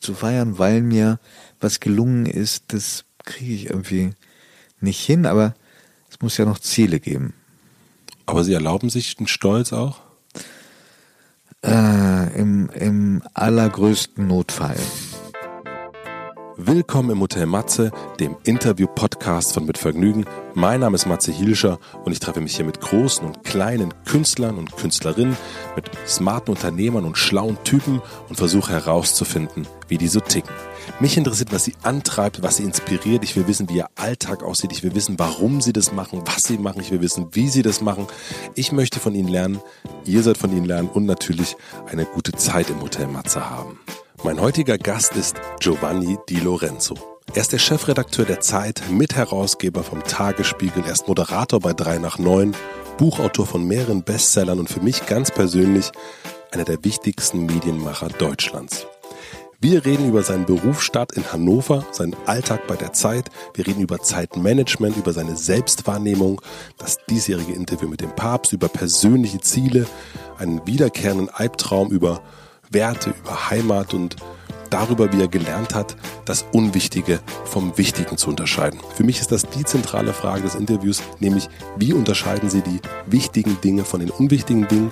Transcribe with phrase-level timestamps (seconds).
[0.00, 1.18] zu feiern, weil mir
[1.60, 4.12] was gelungen ist, das kriege ich irgendwie
[4.80, 5.54] nicht hin, aber
[6.10, 7.34] es muss ja noch Ziele geben.
[8.26, 10.00] Aber Sie erlauben sich den Stolz auch?
[11.64, 14.76] Äh, im, Im allergrößten Notfall.
[16.60, 20.24] Willkommen im Hotel Matze, dem Interview-Podcast von Mit Vergnügen.
[20.54, 24.58] Mein Name ist Matze Hilscher und ich treffe mich hier mit großen und kleinen Künstlern
[24.58, 25.36] und Künstlerinnen,
[25.76, 30.50] mit smarten Unternehmern und schlauen Typen und versuche herauszufinden, wie die so ticken.
[30.98, 33.22] Mich interessiert, was sie antreibt, was sie inspiriert.
[33.22, 34.72] Ich will wissen, wie ihr Alltag aussieht.
[34.72, 36.80] Ich will wissen, warum sie das machen, was sie machen.
[36.80, 38.08] Ich will wissen, wie sie das machen.
[38.56, 39.60] Ich möchte von ihnen lernen.
[40.04, 43.78] Ihr sollt von ihnen lernen und natürlich eine gute Zeit im Hotel Matze haben.
[44.24, 46.94] Mein heutiger Gast ist Giovanni Di Lorenzo.
[47.34, 52.18] Er ist der Chefredakteur der Zeit, Mitherausgeber vom Tagesspiegel, er ist Moderator bei 3 nach
[52.18, 52.54] 9,
[52.96, 55.92] Buchautor von mehreren Bestsellern und für mich ganz persönlich
[56.50, 58.88] einer der wichtigsten Medienmacher Deutschlands.
[59.60, 63.28] Wir reden über seinen Berufsstart in Hannover, seinen Alltag bei der Zeit.
[63.54, 66.40] Wir reden über Zeitmanagement, über seine Selbstwahrnehmung,
[66.76, 69.86] das diesjährige Interview mit dem Papst, über persönliche Ziele,
[70.38, 72.22] einen wiederkehrenden Albtraum, über
[72.70, 74.16] Werte, über Heimat und
[74.70, 78.80] darüber, wie er gelernt hat, das Unwichtige vom Wichtigen zu unterscheiden.
[78.94, 83.60] Für mich ist das die zentrale Frage des Interviews, nämlich wie unterscheiden Sie die wichtigen
[83.62, 84.90] Dinge von den unwichtigen Dingen,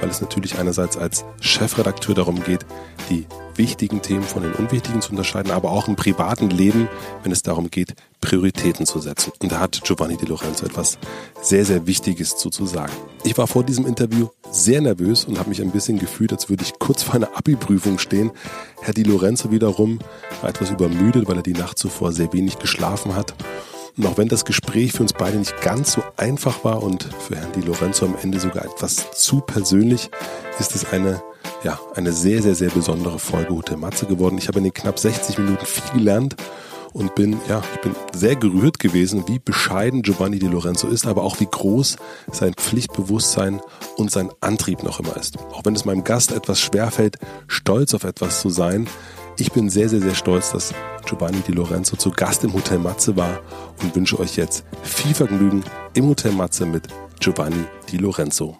[0.00, 2.66] weil es natürlich einerseits als Chefredakteur darum geht,
[3.10, 6.88] die wichtigen Themen von den unwichtigen zu unterscheiden, aber auch im privaten Leben,
[7.22, 9.32] wenn es darum geht, Prioritäten zu setzen.
[9.40, 10.98] Und da hat Giovanni Di Lorenzo etwas
[11.40, 12.92] sehr, sehr Wichtiges zu, zu sagen.
[13.24, 16.64] Ich war vor diesem Interview sehr nervös und habe mich ein bisschen gefühlt, als würde
[16.64, 18.30] ich kurz vor einer Abi-Prüfung stehen.
[18.80, 19.98] Herr Di Lorenzo wiederum
[20.40, 23.34] war etwas übermüdet, weil er die Nacht zuvor sehr wenig geschlafen hat.
[23.96, 27.36] Und auch wenn das Gespräch für uns beide nicht ganz so einfach war und für
[27.36, 30.10] Herrn Di Lorenzo am Ende sogar etwas zu persönlich,
[30.58, 31.22] ist es eine
[31.62, 34.38] ja, eine sehr, sehr, sehr besondere Folge Hotel Matze geworden.
[34.38, 36.36] Ich habe in den knapp 60 Minuten viel gelernt
[36.92, 41.22] und bin, ja, ich bin sehr gerührt gewesen, wie bescheiden Giovanni Di Lorenzo ist, aber
[41.22, 41.96] auch wie groß
[42.32, 43.60] sein Pflichtbewusstsein
[43.96, 45.38] und sein Antrieb noch immer ist.
[45.52, 47.18] Auch wenn es meinem Gast etwas schwerfällt,
[47.48, 48.88] stolz auf etwas zu sein,
[49.38, 50.74] ich bin sehr, sehr, sehr stolz, dass
[51.04, 53.40] Giovanni Di Lorenzo zu Gast im Hotel Matze war
[53.82, 55.62] und wünsche euch jetzt viel Vergnügen
[55.94, 56.88] im Hotel Matze mit
[57.20, 58.58] Giovanni Di Lorenzo.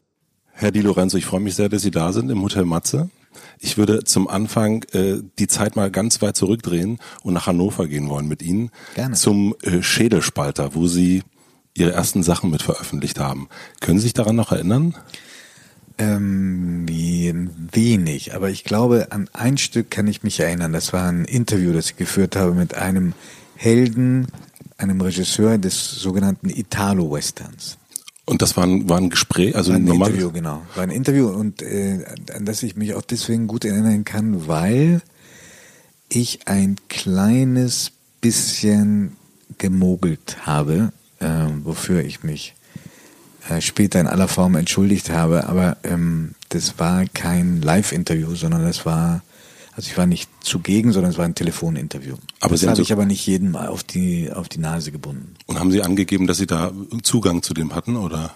[0.53, 3.11] Herr Di Lorenzo, ich freue mich sehr, dass Sie da sind im Hotel Matze.
[3.59, 8.09] Ich würde zum Anfang äh, die Zeit mal ganz weit zurückdrehen und nach Hannover gehen
[8.09, 8.71] wollen mit Ihnen.
[8.95, 9.15] Gerne.
[9.15, 11.23] Zum äh, Schädelspalter, wo Sie
[11.75, 13.49] Ihre ersten Sachen mit veröffentlicht haben.
[13.81, 14.95] Können Sie sich daran noch erinnern?
[15.99, 16.87] Ähm,
[17.73, 20.73] wenig, aber ich glaube, an ein Stück kann ich mich erinnern.
[20.73, 23.15] Das war ein Interview, das ich geführt habe mit einem
[23.55, 24.27] Helden,
[24.79, 27.79] einem Regisseur des sogenannten Italo-Westerns.
[28.25, 30.63] Und das war ein, war ein Gespräch, also war ein Interview, genau.
[30.75, 35.01] War ein Interview und äh, an das ich mich auch deswegen gut erinnern kann, weil
[36.09, 39.17] ich ein kleines bisschen
[39.59, 42.56] gemogelt habe, äh, wofür ich mich
[43.61, 45.49] später in aller Form entschuldigt habe.
[45.49, 49.23] Aber ähm, das war kein Live-Interview, sondern das war
[49.77, 52.15] also ich war nicht zugegen, sondern es war ein Telefoninterview.
[52.41, 55.35] Aber das habe ich aber nicht jedem mal auf die, auf die Nase gebunden.
[55.45, 58.35] Und haben Sie angegeben, dass Sie da Zugang zu dem hatten, oder?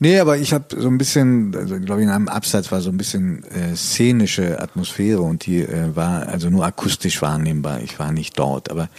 [0.00, 2.90] Nee, aber ich habe so ein bisschen, also ich glaube in einem Absatz war so
[2.90, 7.80] ein bisschen äh, szenische Atmosphäre und die äh, war also nur akustisch wahrnehmbar.
[7.82, 8.90] Ich war nicht dort, aber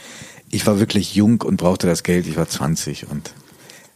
[0.50, 2.26] ich war wirklich jung und brauchte das Geld.
[2.26, 3.34] Ich war 20 und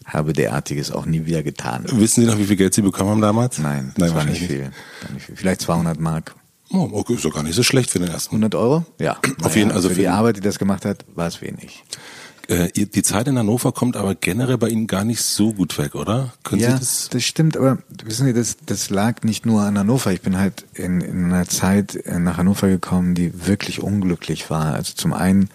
[0.05, 1.85] habe derartiges auch nie wieder getan.
[1.87, 3.57] Wissen Sie noch, wie viel Geld Sie bekommen haben damals?
[3.57, 4.71] Nein, das Nein, war nicht viel.
[5.13, 5.35] nicht viel.
[5.35, 6.35] Vielleicht 200 Mark.
[6.71, 8.35] Oh, okay, ist doch gar nicht so schlecht für den ersten.
[8.35, 8.85] 100 Euro?
[8.99, 9.17] Ja.
[9.43, 9.77] Auf jeden Fall.
[9.77, 11.83] Also für, für die Arbeit, die das gemacht hat, war es wenig.
[12.47, 15.95] Äh, die Zeit in Hannover kommt aber generell bei Ihnen gar nicht so gut weg,
[15.95, 16.33] oder?
[16.43, 17.09] Können ja, das?
[17.09, 20.11] das stimmt, aber wissen Sie, das, das lag nicht nur an Hannover.
[20.11, 24.73] Ich bin halt in, in einer Zeit äh, nach Hannover gekommen, die wirklich unglücklich war.
[24.73, 25.49] Also zum einen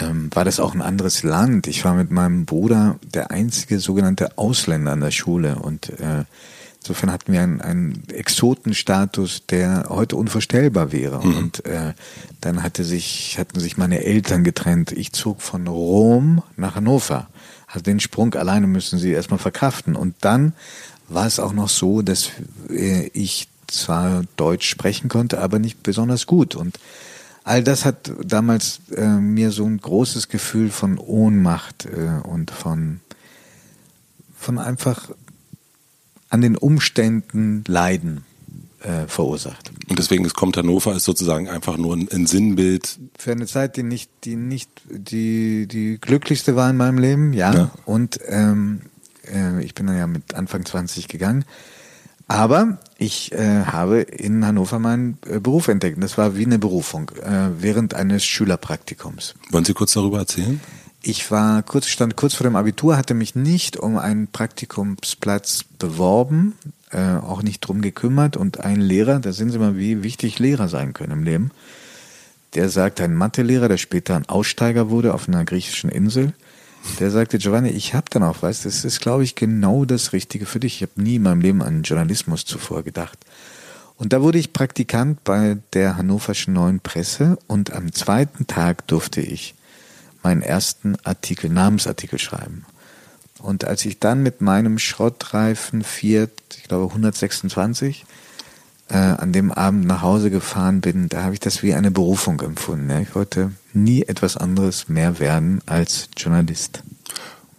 [0.00, 1.66] ähm, war das auch ein anderes Land.
[1.66, 6.24] Ich war mit meinem Bruder der einzige sogenannte Ausländer an der Schule und äh,
[6.80, 11.26] Insofern hatten wir einen, einen Exotenstatus, der heute unvorstellbar wäre.
[11.26, 11.36] Mhm.
[11.36, 11.92] Und äh,
[12.40, 14.92] dann hatte sich, hatten sich meine Eltern getrennt.
[14.92, 17.28] Ich zog von Rom nach Hannover.
[17.66, 19.96] Also den Sprung alleine müssen sie erstmal verkraften.
[19.96, 20.54] Und dann
[21.08, 22.30] war es auch noch so, dass
[22.70, 26.54] äh, ich zwar Deutsch sprechen konnte, aber nicht besonders gut.
[26.54, 26.78] Und
[27.48, 33.00] all das hat damals äh, mir so ein großes Gefühl von Ohnmacht äh, und von,
[34.36, 35.10] von einfach
[36.28, 38.24] an den Umständen leiden
[38.80, 39.72] äh, verursacht.
[39.88, 42.98] Und deswegen ist kommt Hannover ist sozusagen einfach nur ein, ein, Sinnbild.
[43.18, 47.54] Für eine Zeit, die nicht, die nicht die, die glücklichste war in meinem Leben, ja.
[47.54, 47.70] ja.
[47.86, 48.82] Und ähm,
[49.26, 51.44] äh, ich bin dann ja mit Anfang 20 gegangen.
[52.28, 56.02] Aber ich äh, habe in Hannover meinen äh, Beruf entdeckt.
[56.02, 59.34] Das war wie eine Berufung äh, während eines Schülerpraktikums.
[59.50, 60.60] Wollen Sie kurz darüber erzählen?
[61.00, 66.54] Ich war kurz, stand kurz vor dem Abitur, hatte mich nicht um einen Praktikumsplatz beworben,
[66.90, 70.66] äh, auch nicht drum gekümmert und ein Lehrer, da sehen Sie mal, wie wichtig Lehrer
[70.66, 71.52] sein können im Leben.
[72.54, 76.32] Der sagte, ein Mathelehrer, der später ein Aussteiger wurde auf einer griechischen Insel,
[76.96, 80.46] der sagte, Giovanni, ich habe dann auch was, das ist, glaube ich, genau das Richtige
[80.46, 80.76] für dich.
[80.76, 83.18] Ich habe nie in meinem Leben an Journalismus zuvor gedacht.
[83.96, 89.20] Und da wurde ich Praktikant bei der Hannoverschen Neuen Presse und am zweiten Tag durfte
[89.20, 89.54] ich
[90.22, 92.64] meinen ersten Artikel, Namensartikel schreiben.
[93.40, 98.04] Und als ich dann mit meinem Schrottreifen Fiat, ich glaube 126,
[98.88, 102.40] äh, an dem Abend nach Hause gefahren bin, da habe ich das wie eine Berufung
[102.40, 102.90] empfunden.
[102.90, 103.00] Ja.
[103.00, 106.82] Ich wollte nie etwas anderes mehr werden als Journalist.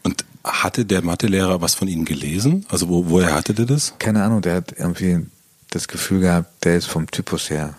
[0.04, 2.66] Und hatte der Mathelehrer was von Ihnen gelesen?
[2.70, 3.94] Also wo, woher hatte der das?
[4.00, 5.26] Keine Ahnung, der hat irgendwie
[5.70, 7.76] das Gefühl gehabt, der ist vom Typus her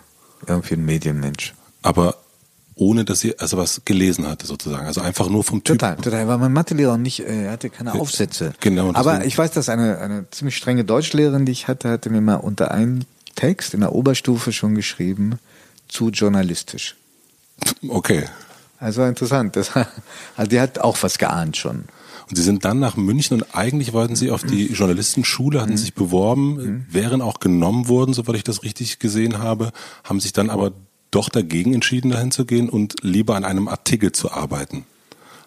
[0.47, 1.53] irgendwie ein Medienmensch.
[1.81, 2.15] Aber
[2.75, 5.77] ohne dass sie also was gelesen hatte sozusagen, also einfach nur vom Typ.
[5.77, 6.19] Total, total.
[6.21, 8.53] Er war mein Mathelehrer und nicht, äh, er hatte keine Aufsätze.
[8.59, 8.91] Genau.
[8.93, 12.35] Aber ich weiß, dass eine, eine ziemlich strenge Deutschlehrerin, die ich hatte, hatte mir mal
[12.35, 15.39] unter einen Text in der Oberstufe schon geschrieben,
[15.87, 16.95] zu journalistisch.
[17.87, 18.25] Okay.
[18.79, 19.55] Also interessant.
[19.55, 19.71] Das,
[20.35, 21.85] also die hat auch was geahnt schon.
[22.29, 25.93] Und Sie sind dann nach München und eigentlich wollten Sie auf die Journalistenschule, hatten sich
[25.93, 29.73] beworben, wären auch genommen worden, soweit ich das richtig gesehen habe,
[30.05, 30.71] haben sich dann aber
[31.11, 34.85] doch dagegen entschieden, dahin zu gehen und lieber an einem Artikel zu arbeiten.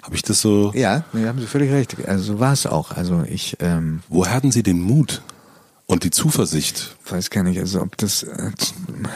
[0.03, 0.73] Habe ich das so?
[0.75, 1.97] Ja, nee, haben Sie völlig recht.
[2.07, 2.91] Also so war es auch.
[2.91, 3.57] Also ich.
[3.61, 5.23] Ähm, Woher hatten Sie den Mut
[5.87, 6.97] und die Zuversicht?
[7.09, 7.59] Weiß gar nicht.
[7.59, 8.23] Also ob das.
[8.23, 8.53] Äh,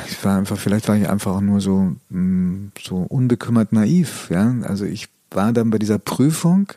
[0.09, 0.59] ich war einfach.
[0.59, 4.29] Vielleicht war ich einfach nur so mh, so unbekümmert naiv.
[4.31, 4.55] Ja.
[4.63, 6.73] Also ich war dann bei dieser Prüfung.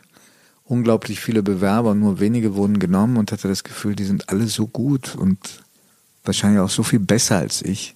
[0.64, 4.66] Unglaublich viele Bewerber, nur wenige wurden genommen und hatte das Gefühl, die sind alle so
[4.66, 5.38] gut und
[6.24, 7.94] wahrscheinlich auch so viel besser als ich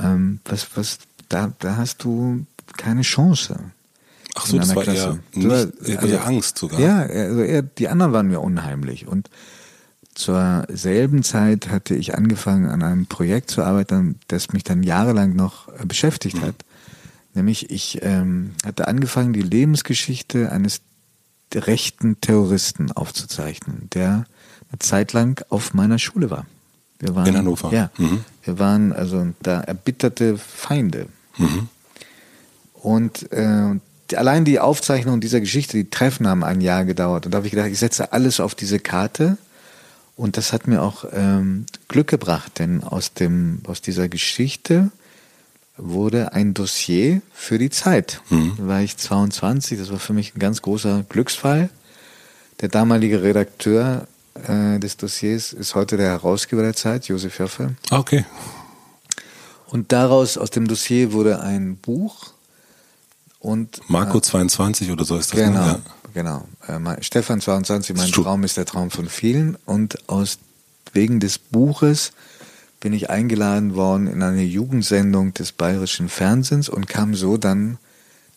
[0.00, 2.46] ähm, was, was, da, da hast du
[2.76, 3.58] keine Chance.
[4.34, 5.20] Ach so, das war Klasse.
[5.32, 6.80] eher, nicht, eher also, Angst sogar.
[6.80, 9.06] Ja, also eher, die anderen waren mir unheimlich.
[9.06, 9.30] Und
[10.18, 15.36] zur selben Zeit hatte ich angefangen, an einem Projekt zu arbeiten, das mich dann jahrelang
[15.36, 16.56] noch äh, beschäftigt hat.
[17.34, 20.80] Nämlich ich ähm, hatte angefangen, die Lebensgeschichte eines
[21.54, 24.26] rechten Terroristen aufzuzeichnen, der
[24.70, 26.46] eine Zeit lang auf meiner Schule war.
[26.98, 27.72] Wir waren, In Hannover.
[27.72, 27.92] Ja.
[27.96, 28.24] Mhm.
[28.42, 31.06] Wir waren also da erbitterte Feinde.
[31.36, 31.68] Mhm.
[32.74, 33.78] Und äh,
[34.16, 37.24] allein die Aufzeichnung dieser Geschichte, die Treffen haben ein Jahr gedauert.
[37.24, 39.38] Und da habe ich gedacht, ich setze alles auf diese Karte.
[40.18, 44.90] Und das hat mir auch ähm, Glück gebracht, denn aus, dem, aus dieser Geschichte
[45.76, 48.20] wurde ein Dossier für die Zeit.
[48.28, 48.54] Mhm.
[48.58, 51.70] Da war ich 22, das war für mich ein ganz großer Glücksfall.
[52.60, 57.76] Der damalige Redakteur äh, des Dossiers ist heute der Herausgeber der Zeit, Josef Joffe.
[57.90, 58.26] Ah, okay.
[59.66, 62.32] Und daraus, aus dem Dossier wurde ein Buch
[63.38, 65.38] und Marco äh, 22 oder so ist das.
[65.38, 65.46] Ne?
[65.46, 65.80] Genau, ne?
[66.14, 66.46] Genau.
[66.66, 69.56] Äh, Stefan 22, mein Traum ist der Traum von vielen.
[69.64, 70.38] Und aus
[70.92, 72.12] wegen des Buches
[72.80, 77.78] bin ich eingeladen worden in eine Jugendsendung des bayerischen Fernsehens und kam so dann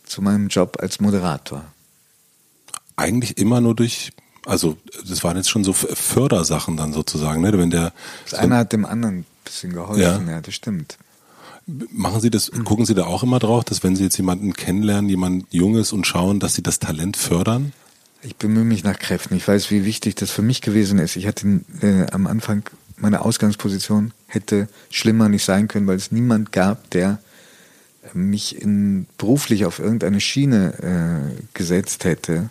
[0.03, 1.63] zu meinem Job als Moderator.
[2.95, 4.11] Eigentlich immer nur durch
[4.45, 4.77] also
[5.07, 7.55] das waren jetzt schon so Fördersachen dann sozusagen, ne?
[7.57, 10.97] Wenn der das so eine hat dem anderen ein bisschen geholfen, ja, ja das stimmt.
[11.91, 15.09] Machen Sie das, gucken Sie da auch immer drauf, dass wenn Sie jetzt jemanden kennenlernen,
[15.09, 17.73] jemand Junges und schauen, dass Sie das Talent fördern?
[18.23, 19.35] Ich bemühe mich nach Kräften.
[19.35, 21.15] Ich weiß, wie wichtig das für mich gewesen ist.
[21.15, 22.63] Ich hatte äh, am Anfang
[22.97, 27.19] meine Ausgangsposition hätte schlimmer nicht sein können, weil es niemand gab, der
[28.13, 32.49] mich in, beruflich auf irgendeine Schiene äh, gesetzt hätte.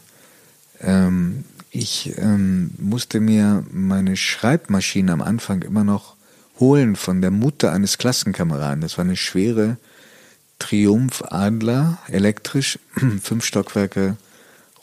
[0.81, 6.17] Ähm, ich ähm, musste mir meine Schreibmaschine am Anfang immer noch
[6.61, 8.83] holen von der Mutter eines Klassenkameraden.
[8.83, 9.79] Das war eine schwere
[10.59, 12.79] Triumph Adler, elektrisch,
[13.23, 14.17] fünf Stockwerke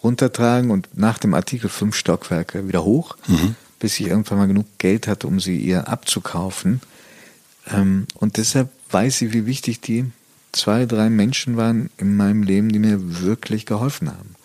[0.03, 3.55] runtertragen und nach dem Artikel fünf Stockwerke wieder hoch, mhm.
[3.79, 6.81] bis ich irgendwann mal genug Geld hatte, um sie ihr abzukaufen.
[7.71, 10.05] Ähm, und deshalb weiß sie, wie wichtig die
[10.51, 14.35] zwei, drei Menschen waren in meinem Leben, die mir wirklich geholfen haben.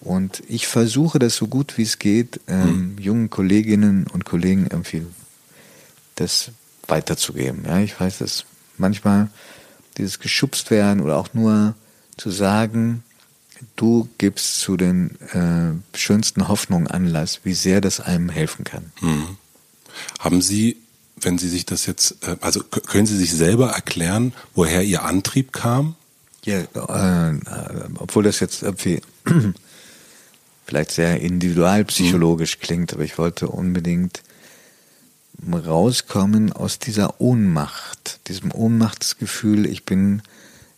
[0.00, 2.98] Und ich versuche das so gut wie es geht, ähm, mhm.
[2.98, 5.02] jungen Kolleginnen und Kollegen irgendwie
[6.14, 6.50] das
[6.88, 7.64] weiterzugeben.
[7.66, 8.44] Ja, ich weiß, dass
[8.78, 9.28] manchmal
[9.96, 11.74] dieses geschubst werden oder auch nur
[12.16, 13.02] zu sagen,
[13.76, 18.92] du gibst zu den äh, schönsten Hoffnungen Anlass, wie sehr das einem helfen kann.
[19.00, 19.36] Mhm.
[20.18, 20.76] Haben Sie,
[21.20, 25.52] wenn Sie sich das jetzt, äh, also können Sie sich selber erklären, woher Ihr Antrieb
[25.52, 25.94] kam?
[26.44, 27.40] Ja, äh,
[27.98, 29.00] obwohl das jetzt irgendwie
[30.66, 32.60] vielleicht sehr individualpsychologisch mhm.
[32.60, 34.22] klingt, aber ich wollte unbedingt
[35.52, 40.22] rauskommen aus dieser Ohnmacht, diesem Ohnmachtsgefühl, ich bin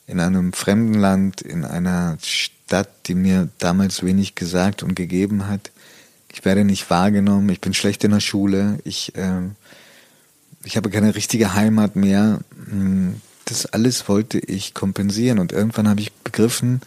[0.07, 5.71] in einem fremden Land, in einer Stadt, die mir damals wenig gesagt und gegeben hat.
[6.33, 9.43] Ich werde nicht wahrgenommen, ich bin schlecht in der Schule, ich, äh,
[10.65, 12.41] ich habe keine richtige Heimat mehr.
[12.69, 16.81] Hm, das alles wollte ich kompensieren und irgendwann habe ich begriffen,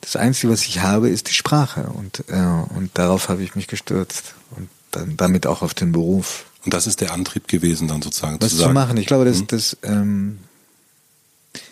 [0.00, 3.66] das Einzige, was ich habe, ist die Sprache und, äh, und darauf habe ich mich
[3.66, 6.46] gestürzt und dann damit auch auf den Beruf.
[6.64, 8.96] Und das ist der Antrieb gewesen, dann sozusagen Was zu zu machen.
[8.96, 9.46] Ich glaube, das, Mhm.
[9.48, 10.38] das, ähm,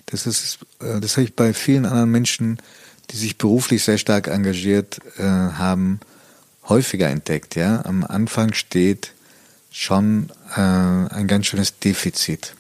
[0.07, 2.59] das ist, äh, das habe ich bei vielen anderen Menschen,
[3.11, 6.01] die sich beruflich sehr stark engagiert äh, haben,
[6.69, 7.55] häufiger entdeckt.
[7.57, 9.13] Ja, am Anfang steht
[9.71, 12.55] schon äh, ein ganz schönes Defizit,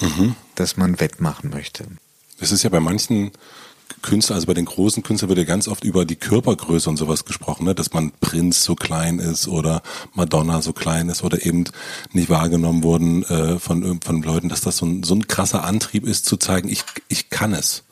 [0.00, 0.34] Mhm.
[0.54, 1.84] das man wettmachen möchte.
[2.40, 3.30] Es ist ja bei manchen
[4.04, 7.24] Künstlern, also bei den großen Künstlern wird ja ganz oft über die Körpergröße und sowas
[7.24, 7.74] gesprochen, ne?
[7.74, 9.82] dass man Prinz so klein ist oder
[10.12, 11.64] Madonna so klein ist oder eben
[12.12, 16.06] nicht wahrgenommen wurden äh, von, von Leuten, dass das so ein, so ein krasser Antrieb
[16.06, 17.82] ist, zu zeigen, ich, ich kann es.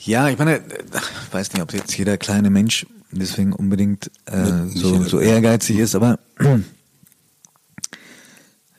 [0.00, 4.78] Ja, ich meine, ich weiß nicht, ob jetzt jeder kleine Mensch deswegen unbedingt äh, Nicht
[4.78, 6.18] so, so ehrgeizig ist, aber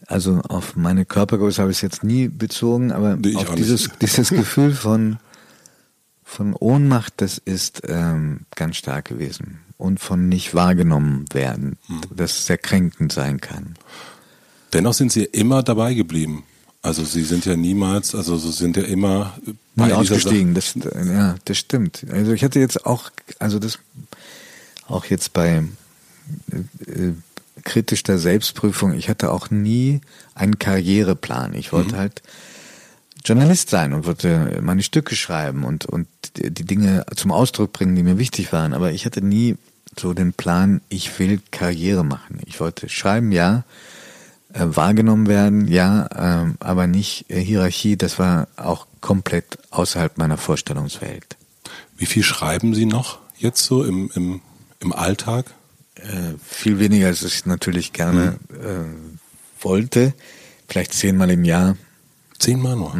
[0.06, 3.60] also auf meine Körpergröße habe ich es jetzt nie bezogen, aber ich auf nicht.
[3.60, 5.18] dieses, dieses Gefühl von,
[6.25, 9.60] von Ohnmacht, das ist ähm, ganz stark gewesen.
[9.77, 12.01] Und von nicht wahrgenommen werden, Hm.
[12.15, 13.75] das sehr kränkend sein kann.
[14.74, 16.44] Dennoch sind sie immer dabei geblieben.
[16.82, 19.38] Also sie sind ja niemals, also sie sind ja immer
[19.75, 22.05] bei Nie dieser ausgestiegen, das, ja, das stimmt.
[22.12, 23.79] Also ich hatte jetzt auch, also das,
[24.88, 25.63] auch jetzt bei
[26.51, 27.12] äh,
[27.63, 30.01] kritischer Selbstprüfung, ich hatte auch nie
[30.36, 31.53] einen Karriereplan.
[31.53, 32.22] Ich wollte halt
[33.25, 38.03] Journalist sein und wollte meine Stücke schreiben und, und die Dinge zum Ausdruck bringen, die
[38.03, 38.74] mir wichtig waren.
[38.74, 39.58] Aber ich hatte nie
[39.98, 42.39] so den Plan, ich will Karriere machen.
[42.46, 43.63] Ich wollte schreiben, ja,
[44.53, 47.98] äh, wahrgenommen werden, ja, ähm, aber nicht äh, Hierarchie.
[47.98, 51.36] Das war auch komplett außerhalb meiner Vorstellungswelt.
[51.98, 54.41] Wie viel schreiben Sie noch jetzt so im, im,
[54.79, 55.46] im Alltag?
[55.96, 60.13] Äh, viel weniger, als ich natürlich gerne äh, wollte.
[60.67, 61.77] Vielleicht zehnmal im Jahr.
[62.46, 62.94] Zehnmal nur.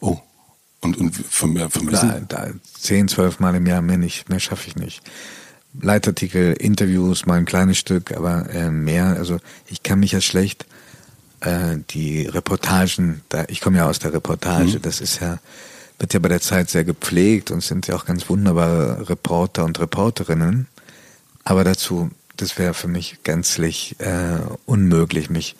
[0.00, 0.18] Oh.
[0.80, 2.26] Und, und verm- vermissen?
[2.28, 5.00] Da, da, zehn, zwölf Mal im Jahr mehr nicht, mehr schaffe ich nicht.
[5.80, 10.66] Leitartikel, Interviews, mal ein kleines Stück, aber äh, mehr, also ich kann mich ja schlecht
[11.40, 15.38] äh, die Reportagen, da ich komme ja aus der Reportage, das ist ja,
[16.00, 19.78] wird ja bei der Zeit sehr gepflegt und sind ja auch ganz wunderbare Reporter und
[19.78, 20.66] Reporterinnen.
[21.44, 25.54] Aber dazu, das wäre für mich gänzlich äh, unmöglich, mich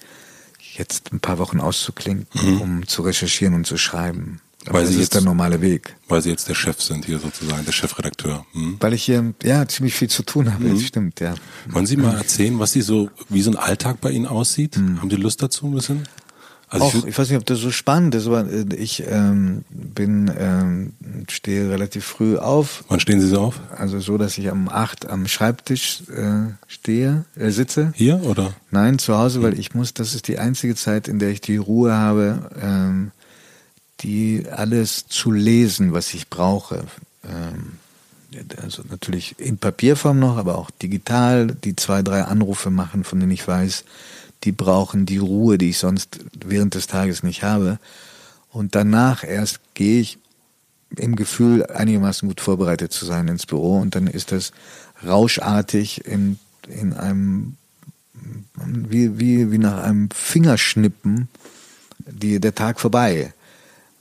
[0.83, 4.41] jetzt ein paar Wochen auszuklinken, um zu recherchieren und zu schreiben.
[4.67, 5.97] Aber Weil das Sie ist der jetzt- normale Weg.
[6.09, 8.47] Weil Sie jetzt der Chef sind hier sozusagen, der Chefredakteur.
[8.53, 8.77] Hm?
[8.79, 11.35] Weil ich hier ja ziemlich viel zu tun habe, das stimmt, ja.
[11.69, 14.77] Wollen Sie mal erzählen, was Sie so, wie so ein Alltag bei Ihnen aussieht?
[14.77, 16.07] Haben Sie Lust dazu ein bisschen?
[16.73, 19.63] Also Auch, ich, ich weiß nicht, ob das so spannend ist, aber äh, ich ähm,
[19.69, 20.95] bin ähm,
[21.29, 23.61] stehe relativ früh auf, wann stehen Sie so auf?
[23.77, 27.93] also so, dass ich um acht am Schreibtisch äh, stehe, äh, sitze.
[27.95, 28.55] Hier oder?
[28.71, 31.59] Nein, zu Hause, weil ich muss, das ist die einzige Zeit, in der ich die
[31.59, 33.11] Ruhe habe, ähm,
[34.01, 36.85] die alles zu lesen, was ich brauche.
[37.23, 37.73] Ähm,
[38.63, 43.33] also natürlich in Papierform noch, aber auch digital, die zwei, drei Anrufe machen, von denen
[43.33, 43.85] ich weiß,
[44.45, 47.79] die brauchen die Ruhe, die ich sonst während des Tages nicht habe.
[48.51, 50.19] Und danach erst gehe ich
[50.97, 54.53] im Gefühl, einigermaßen gut vorbereitet zu sein ins Büro und dann ist das
[55.07, 57.57] rauschartig in, in einem,
[58.55, 61.29] wie, wie, wie nach einem Fingerschnippen,
[62.07, 63.33] die, der Tag vorbei.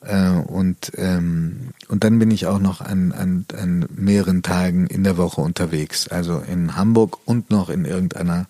[0.02, 5.04] Äh, und, ähm, und dann bin ich auch noch an, an, an mehreren Tagen in
[5.04, 6.08] der Woche unterwegs.
[6.08, 8.48] Also in Hamburg und noch in irgendeiner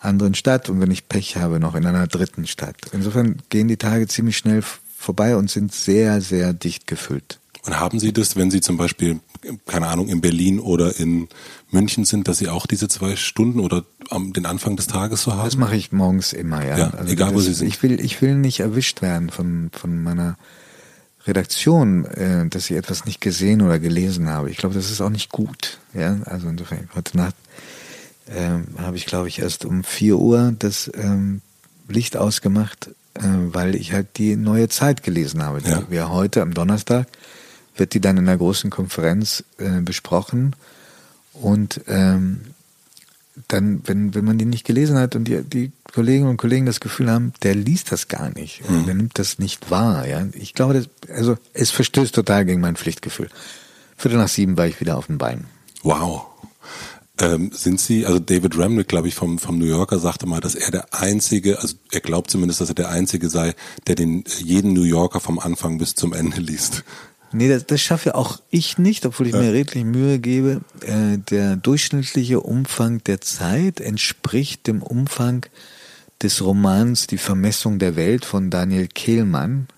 [0.00, 2.76] anderen Stadt und wenn ich Pech habe, noch in einer dritten Stadt.
[2.92, 4.62] Insofern gehen die Tage ziemlich schnell
[4.96, 7.38] vorbei und sind sehr, sehr dicht gefüllt.
[7.64, 9.20] Und haben Sie das, wenn Sie zum Beispiel,
[9.66, 11.28] keine Ahnung, in Berlin oder in
[11.70, 15.34] München sind, dass Sie auch diese zwei Stunden oder am, den Anfang des Tages so
[15.34, 15.44] haben?
[15.44, 16.78] Das mache ich morgens immer, ja.
[16.78, 17.68] Ja, egal, wo das, Sie sind.
[17.68, 20.36] Ich will, ich will nicht erwischt werden von, von meiner
[21.26, 24.50] Redaktion, äh, dass ich etwas nicht gesehen oder gelesen habe.
[24.50, 25.78] Ich glaube, das ist auch nicht gut.
[25.92, 27.34] Ja, also insofern, heute Nacht
[28.34, 31.40] ähm, habe ich, glaube ich, erst um 4 Uhr das ähm,
[31.88, 35.60] Licht ausgemacht, äh, weil ich halt die neue Zeit gelesen habe.
[35.68, 35.82] Ja.
[35.88, 37.06] Wir heute am Donnerstag
[37.76, 40.54] wird die dann in einer großen Konferenz äh, besprochen
[41.32, 42.40] und ähm,
[43.46, 46.80] dann, wenn, wenn man die nicht gelesen hat und die, die Kolleginnen und Kollegen das
[46.80, 48.86] Gefühl haben, der liest das gar nicht, Mhm.
[48.86, 50.26] der nimmt das nicht wahr, ja.
[50.32, 53.28] Ich glaube, das, also es verstößt total gegen mein Pflichtgefühl.
[53.96, 55.44] Viertel nach sieben war ich wieder auf dem Bein.
[55.82, 56.26] Wow.
[57.20, 60.54] Ähm, sind Sie, also David Remnick, glaube ich, vom, vom New Yorker sagte mal, dass
[60.54, 63.54] er der Einzige, also er glaubt zumindest, dass er der Einzige sei,
[63.86, 66.84] der den jeden New Yorker vom Anfang bis zum Ende liest.
[67.32, 69.40] Nee, das, das schaffe auch ich nicht, obwohl ich ja.
[69.40, 70.60] mir redlich Mühe gebe.
[70.80, 75.44] Äh, der durchschnittliche Umfang der Zeit entspricht dem Umfang
[76.22, 79.68] des Romans Die Vermessung der Welt von Daniel Kehlmann.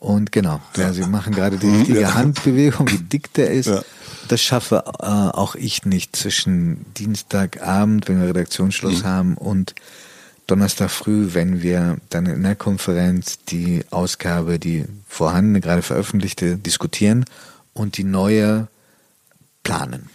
[0.00, 2.14] Und genau, ja, Sie machen gerade die richtige ja.
[2.14, 3.66] Handbewegung, wie dick der ist.
[3.66, 3.82] Ja
[4.28, 9.06] das schaffe äh, auch ich nicht zwischen Dienstagabend, wenn wir Redaktionsschluss mhm.
[9.06, 9.74] haben, und
[10.46, 17.24] Donnerstag früh, wenn wir dann in der Konferenz die Ausgabe, die vorhandene, gerade veröffentlichte, diskutieren
[17.74, 18.68] und die neue
[19.62, 20.08] planen.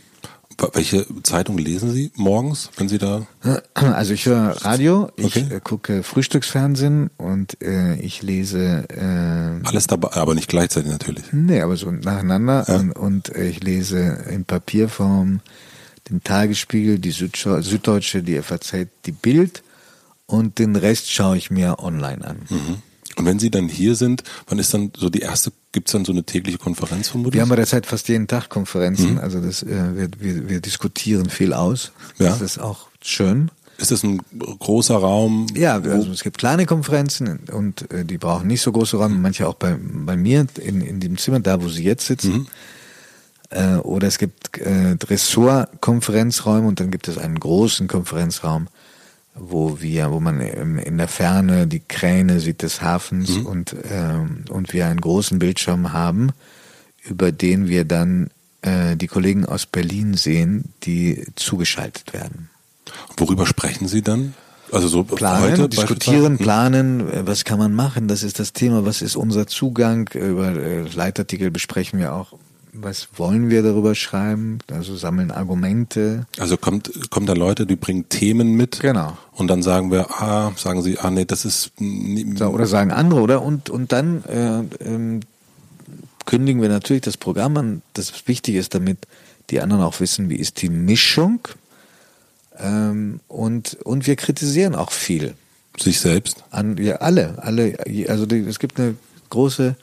[0.74, 3.28] Welche Zeitung lesen Sie morgens, wenn Sie da?
[3.74, 5.56] Also ich höre Radio, ich okay.
[5.56, 11.26] Äh, gucke Frühstücksfernsehen und äh, ich lese äh, alles dabei, aber nicht gleichzeitig natürlich.
[11.32, 12.76] Nee, aber so nacheinander ja.
[12.76, 15.42] und, und äh, ich lese in Papierform
[16.10, 19.64] den Tagesspiegel, die Süddeutsche, die FAZ, die Bild
[20.26, 22.38] und den Rest schaue ich mir online an.
[22.50, 22.82] Mhm.
[23.16, 26.06] Und wenn Sie dann hier sind, wann ist dann so die erste, gibt es dann
[26.06, 27.36] so eine tägliche Konferenz vermutlich?
[27.36, 29.20] Wir haben bei der Zeit fast jeden Tag Konferenzen, mhm.
[29.20, 31.92] also das, äh, wir, wir, wir diskutieren viel aus.
[32.18, 32.30] Ja.
[32.30, 33.52] Das ist auch schön.
[33.78, 34.22] Ist das ein
[34.60, 35.48] großer Raum?
[35.56, 39.48] Ja, also es gibt kleine Konferenzen und äh, die brauchen nicht so große Räume, manche
[39.48, 42.34] auch bei, bei mir in, in dem Zimmer, da wo sie jetzt sitzen.
[42.34, 42.48] Mhm.
[43.50, 48.68] Äh, oder es gibt äh, Ressortkonferenzräume und dann gibt es einen großen Konferenzraum
[49.36, 53.46] wo wir, wo man in der Ferne die Kräne sieht des Hafens mhm.
[53.46, 56.32] und, ähm, und wir einen großen Bildschirm haben,
[57.04, 58.30] über den wir dann
[58.62, 62.50] äh, die Kollegen aus Berlin sehen, die zugeschaltet werden.
[63.18, 64.34] Worüber sprechen Sie dann?
[64.72, 68.08] Also so planen, heute diskutieren, planen, äh, was kann man machen?
[68.08, 68.86] Das ist das Thema.
[68.86, 70.10] Was ist unser Zugang?
[70.14, 72.34] Über äh, Leitartikel besprechen wir auch
[72.74, 74.60] was wollen wir darüber schreiben?
[74.72, 76.26] Also sammeln Argumente.
[76.40, 78.80] Also kommt, kommen da Leute, die bringen Themen mit.
[78.80, 79.18] Genau.
[79.32, 81.72] Und dann sagen wir, ah, sagen sie, ah nee, das ist.
[81.78, 83.42] So, oder sagen andere, oder?
[83.44, 85.20] Und, und dann äh, ähm,
[86.26, 89.08] kündigen wir natürlich das Programm an, das wichtig ist, damit
[89.50, 91.48] die anderen auch wissen, wie ist die Mischung.
[92.58, 95.36] Ähm, und, und wir kritisieren auch viel.
[95.78, 96.44] Sich selbst?
[96.52, 97.78] An, ja, alle, alle.
[98.08, 98.96] Also die, es gibt eine
[99.30, 99.76] große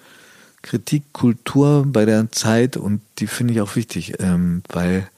[0.63, 5.09] Kritikkultur bei der Zeit und die finde ich auch wichtig, ähm, weil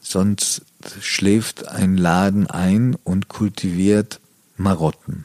[0.00, 0.62] sonst
[1.00, 4.20] schläft ein Laden ein und kultiviert
[4.56, 5.24] Marotten.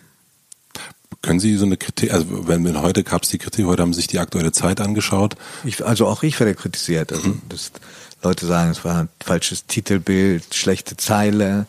[1.23, 3.93] Können Sie so eine Kritik, also wenn, wenn heute gab es die Kritik, heute haben
[3.93, 5.35] Sie sich die aktuelle Zeit angeschaut.
[5.63, 7.11] Ich, also auch ich werde kritisiert.
[7.11, 7.41] Also mhm.
[7.49, 7.71] das,
[8.23, 11.65] Leute sagen, es war ein falsches Titelbild, schlechte Zeile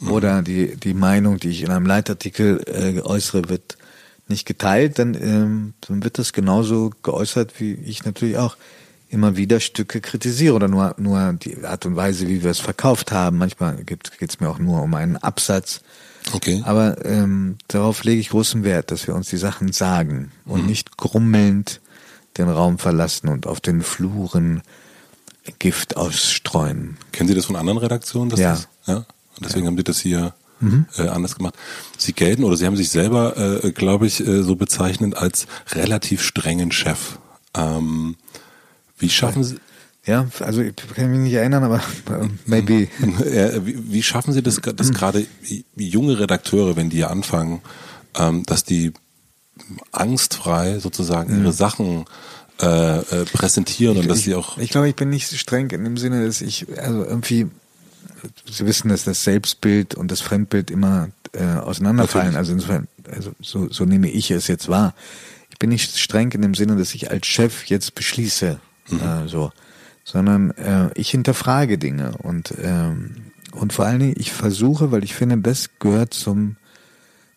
[0.00, 0.10] mhm.
[0.10, 3.76] oder die, die Meinung, die ich in einem Leitartikel äh, äußere, wird
[4.28, 8.56] nicht geteilt, dann, ähm, dann wird das genauso geäußert, wie ich natürlich auch
[9.08, 13.12] immer wieder Stücke kritisiere oder nur, nur die Art und Weise, wie wir es verkauft
[13.12, 13.38] haben.
[13.38, 15.80] Manchmal geht es mir auch nur um einen Absatz.
[16.32, 16.62] Okay.
[16.64, 20.66] Aber ähm, darauf lege ich großen Wert, dass wir uns die Sachen sagen und mhm.
[20.66, 21.80] nicht grummelnd
[22.36, 24.62] den Raum verlassen und auf den Fluren
[25.60, 26.96] Gift ausstreuen.
[27.12, 28.36] Kennen Sie das von anderen Redaktionen?
[28.36, 28.52] ja.
[28.52, 28.96] Das, ja.
[28.96, 29.06] Und
[29.44, 29.70] deswegen ja.
[29.70, 30.86] haben Sie das hier mhm.
[30.96, 31.54] äh, anders gemacht.
[31.98, 36.22] Sie gelten oder Sie haben sich selber, äh, glaube ich, äh, so bezeichnet als relativ
[36.22, 37.18] strengen Chef.
[37.54, 38.16] Ähm,
[38.98, 39.56] wie schaffen Sie?
[40.06, 42.88] Ja, also ich kann mich nicht erinnern, aber uh, maybe.
[42.98, 45.26] wie, wie, schaffen Sie das, dass gerade
[45.74, 47.60] junge Redakteure, wenn die anfangen,
[48.16, 48.92] ähm, dass die
[49.90, 51.52] angstfrei sozusagen ihre mhm.
[51.52, 52.04] Sachen
[52.62, 54.58] äh, äh, präsentieren ich, und dass ich, sie auch.
[54.58, 57.48] Ich glaube, ich bin nicht so streng in dem Sinne, dass ich also irgendwie
[58.50, 62.34] Sie wissen, dass das Selbstbild und das Fremdbild immer äh, auseinanderfallen.
[62.34, 62.38] Natürlich.
[62.38, 64.94] Also insofern, also so, so nehme ich es jetzt wahr.
[65.50, 68.58] Ich bin nicht streng in dem Sinne, dass ich als Chef jetzt beschließe,
[68.88, 69.00] mhm.
[69.00, 69.52] äh, so,
[70.04, 75.14] sondern äh, ich hinterfrage Dinge und ähm, und vor allen Dingen ich versuche, weil ich
[75.14, 76.56] finde, das gehört zum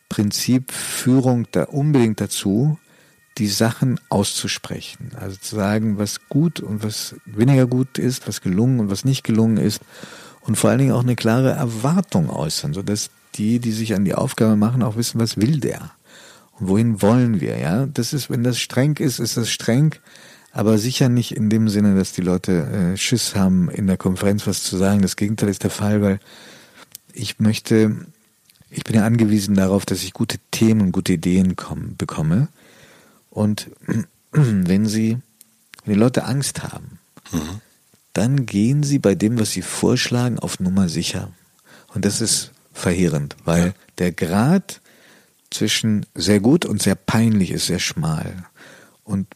[0.10, 2.78] Prinzip Führung da unbedingt dazu,
[3.38, 5.12] die Sachen auszusprechen.
[5.20, 9.24] Also zu sagen, was gut und was weniger gut ist, was gelungen und was nicht
[9.24, 9.82] gelungen ist
[10.50, 14.16] und vor allen Dingen auch eine klare Erwartung äußern, sodass die, die sich an die
[14.16, 15.92] Aufgabe machen, auch wissen, was will der
[16.60, 17.60] und wohin wollen wir.
[17.60, 19.94] Ja, das ist, wenn das streng ist, ist das streng,
[20.52, 24.48] aber sicher nicht in dem Sinne, dass die Leute äh, Schiss haben, in der Konferenz
[24.48, 25.04] was zu sagen.
[25.04, 26.20] Das Gegenteil ist der Fall, weil
[27.14, 27.96] ich möchte,
[28.72, 32.48] ich bin ja angewiesen darauf, dass ich gute Themen, gute Ideen kommen, bekomme.
[33.30, 33.70] Und
[34.32, 35.20] wenn sie,
[35.86, 36.98] wenn die Leute Angst haben,
[37.32, 37.62] mhm
[38.14, 41.32] dann gehen sie bei dem, was sie vorschlagen, auf Nummer sicher.
[41.94, 43.74] Und das ist verheerend, weil ja.
[43.98, 44.82] der Grad
[45.52, 48.46] zwischen sehr gut und sehr peinlich ist sehr schmal.
[49.04, 49.28] Und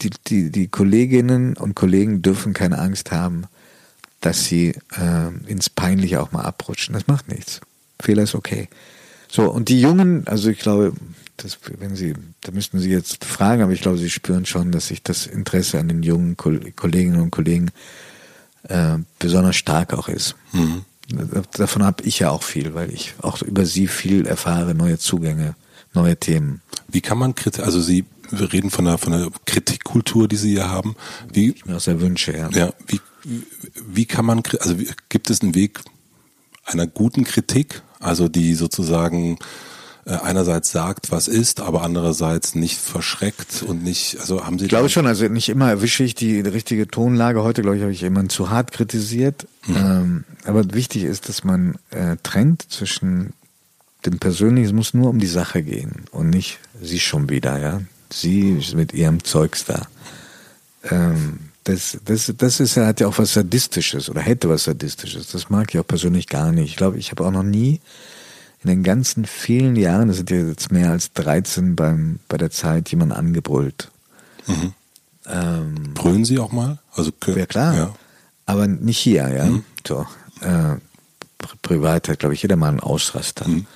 [0.00, 3.44] die, die, die Kolleginnen und Kollegen dürfen keine Angst haben,
[4.20, 6.94] dass sie äh, ins Peinliche auch mal abrutschen.
[6.94, 7.60] Das macht nichts.
[8.00, 8.68] Fehler ist okay.
[9.28, 10.92] So, und die Jungen, also ich glaube,
[11.36, 14.88] das, wenn Sie, da müssten Sie jetzt fragen, aber ich glaube, Sie spüren schon, dass
[14.88, 17.70] sich das Interesse an den jungen Kolleginnen und Kollegen
[18.64, 20.36] äh, besonders stark auch ist.
[20.52, 20.84] Mhm.
[21.52, 25.54] Davon habe ich ja auch viel, weil ich auch über Sie viel erfahre, neue Zugänge,
[25.92, 26.62] neue Themen.
[26.88, 30.50] Wie kann man Kritik, also Sie wir reden von der, von der Kritikkultur, die Sie
[30.50, 30.96] hier haben.
[31.32, 32.50] Wie, ich mir auch sehr wünsche, ja.
[32.50, 33.00] Ja, wie,
[33.86, 34.76] wie kann man, also
[35.08, 35.80] gibt es einen Weg
[36.64, 39.38] einer guten Kritik, also die sozusagen
[40.06, 44.66] einerseits sagt, was ist, aber andererseits nicht verschreckt und nicht, also haben Sie.
[44.66, 47.42] Ich glaube schon, also nicht immer erwische ich die richtige Tonlage.
[47.42, 49.46] Heute, glaube ich, habe ich jemanden zu hart kritisiert.
[49.66, 49.76] Mhm.
[49.76, 53.32] Ähm, aber wichtig ist, dass man äh, trennt zwischen
[54.04, 57.80] dem Persönlichen, es muss nur um die Sache gehen und nicht sie schon wieder, ja.
[58.12, 59.86] Sie mit ihrem Zeugs da.
[60.90, 65.28] Ähm, das, das, das ist, hat ja auch was Sadistisches oder hätte was Sadistisches.
[65.28, 66.70] Das mag ich auch persönlich gar nicht.
[66.70, 67.80] Ich glaube, ich habe auch noch nie
[68.64, 72.50] in den ganzen vielen Jahren, das sind ja jetzt mehr als 13 beim, bei der
[72.50, 73.90] Zeit, jemand angebrüllt.
[74.46, 74.72] Mhm.
[75.26, 76.78] Ähm, Brüllen Sie auch mal?
[76.94, 77.74] Also, ja, klar.
[77.74, 77.94] Ja.
[78.46, 79.44] Aber nicht hier, ja.
[79.46, 79.64] Mhm.
[79.86, 80.06] So,
[80.40, 80.76] äh,
[81.62, 83.46] privat hat, glaube ich, jeder mal einen Ausraster.
[83.46, 83.66] Mhm.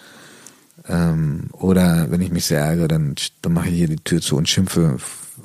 [0.89, 4.37] Ähm, oder wenn ich mich sehr ärgere, dann, dann mache ich hier die Tür zu
[4.37, 4.99] und schimpfe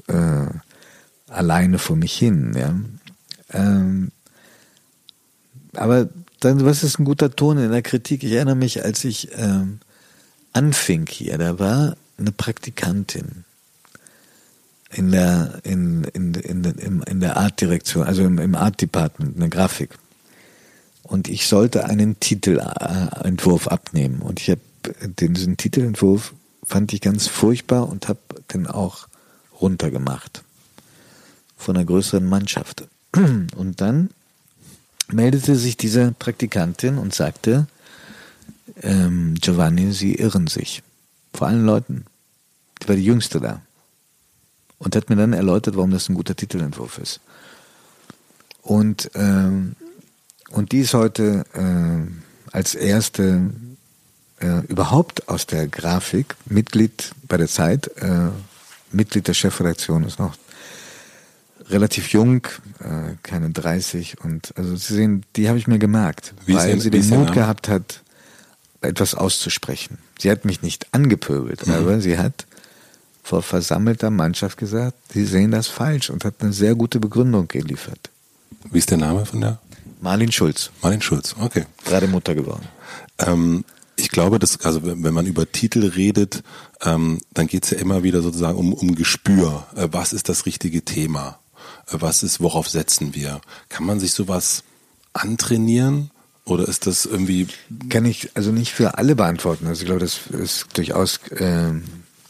[0.07, 0.47] äh,
[1.27, 2.53] alleine vor mich hin.
[2.55, 2.73] Ja?
[3.51, 4.11] Ähm,
[5.75, 6.07] aber
[6.43, 8.23] dann, was ist ein guter Ton in der Kritik?
[8.23, 9.79] Ich erinnere mich, als ich ähm,
[10.51, 13.45] anfing hier, da war eine Praktikantin
[14.91, 19.49] in der in in in, in, in der Artdirektion, also im, im Art Department, eine
[19.49, 19.97] Grafik.
[21.03, 24.61] Und ich sollte einen Titelentwurf abnehmen und ich habe
[25.19, 28.19] diesen Titelentwurf fand ich ganz furchtbar und habe
[28.53, 29.07] den auch
[29.59, 30.43] runtergemacht
[31.57, 32.87] von einer größeren Mannschaft.
[33.15, 34.09] Und dann
[35.07, 37.67] meldete sich diese Praktikantin und sagte,
[38.81, 40.83] ähm, Giovanni, Sie irren sich.
[41.33, 42.05] Vor allen Leuten.
[42.81, 43.61] Die war die Jüngste da.
[44.77, 47.21] Und hat mir dann erläutert, warum das ein guter Titelentwurf ist.
[48.61, 49.75] Und, ähm,
[50.51, 52.11] und die ist heute äh,
[52.51, 53.49] als erste
[54.39, 58.29] äh, überhaupt aus der Grafik Mitglied bei der Zeit, äh,
[58.91, 60.35] Mitglied der Chefredaktion ist noch
[61.69, 62.45] relativ jung,
[62.79, 66.89] äh, keine 30 und also Sie sehen, die habe ich mir gemerkt, wie weil sie
[66.89, 68.01] den Mut gehabt hat,
[68.81, 69.97] etwas auszusprechen.
[70.19, 71.73] Sie hat mich nicht angepöbelt, mhm.
[71.73, 72.45] aber sie hat
[73.23, 78.09] vor versammelter Mannschaft gesagt, sie sehen das falsch und hat eine sehr gute Begründung geliefert.
[78.71, 79.59] Wie ist der Name von der?
[80.01, 80.69] Marlin Schulz.
[80.81, 81.65] Marlin Schulz, okay.
[81.85, 82.67] Gerade Mutter geworden.
[83.19, 83.63] Ähm,
[83.95, 86.43] ich glaube, dass, also wenn man über Titel redet,
[86.81, 89.65] ähm, dann geht es ja immer wieder sozusagen um, um Gespür.
[89.75, 91.39] Äh, was ist das richtige Thema?
[91.89, 93.41] Was ist, worauf setzen wir?
[93.69, 94.63] Kann man sich sowas
[95.13, 96.11] antrainieren?
[96.45, 97.47] Oder ist das irgendwie.
[97.89, 99.67] Kann ich also nicht für alle beantworten.
[99.67, 101.71] Also ich glaube, dass es durchaus äh,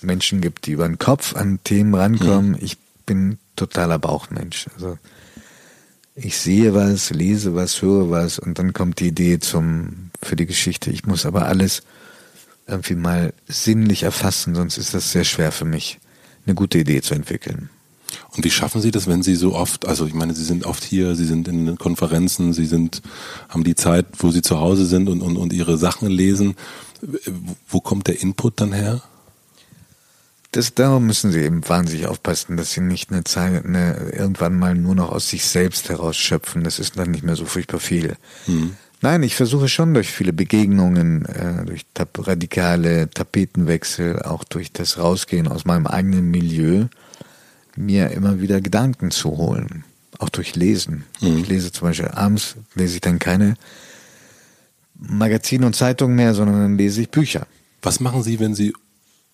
[0.01, 2.51] Menschen gibt, die über den Kopf an Themen rankommen.
[2.51, 2.57] Mhm.
[2.61, 4.67] Ich bin totaler Bauchmensch.
[4.75, 4.97] Also
[6.15, 10.45] ich sehe was, lese was, höre was und dann kommt die Idee zum für die
[10.45, 10.91] Geschichte.
[10.91, 11.81] Ich muss aber alles
[12.67, 15.99] irgendwie mal sinnlich erfassen, sonst ist das sehr schwer für mich,
[16.45, 17.69] eine gute Idee zu entwickeln.
[18.35, 20.83] Und wie schaffen Sie das, wenn Sie so oft, also ich meine, Sie sind oft
[20.83, 23.01] hier, Sie sind in Konferenzen, Sie sind,
[23.49, 26.55] haben die Zeit, wo Sie zu Hause sind und, und, und Ihre Sachen lesen.
[27.67, 29.01] Wo kommt der Input dann her?
[30.51, 34.75] Das, darum müssen Sie eben wahnsinnig aufpassen, dass Sie nicht eine Zeit, eine, irgendwann mal
[34.75, 36.63] nur noch aus sich selbst herausschöpfen.
[36.63, 38.15] Das ist dann nicht mehr so furchtbar viel.
[38.45, 38.75] Hm.
[39.01, 41.85] Nein, ich versuche schon durch viele Begegnungen, äh, durch
[42.17, 46.85] radikale Tapetenwechsel, auch durch das Rausgehen aus meinem eigenen Milieu,
[47.75, 49.83] mir immer wieder Gedanken zu holen.
[50.19, 51.05] Auch durch Lesen.
[51.21, 51.39] Mhm.
[51.39, 53.55] Ich lese zum Beispiel abends, lese ich dann keine
[54.95, 57.47] Magazine und Zeitungen mehr, sondern dann lese ich Bücher.
[57.81, 58.73] Was machen Sie, wenn Sie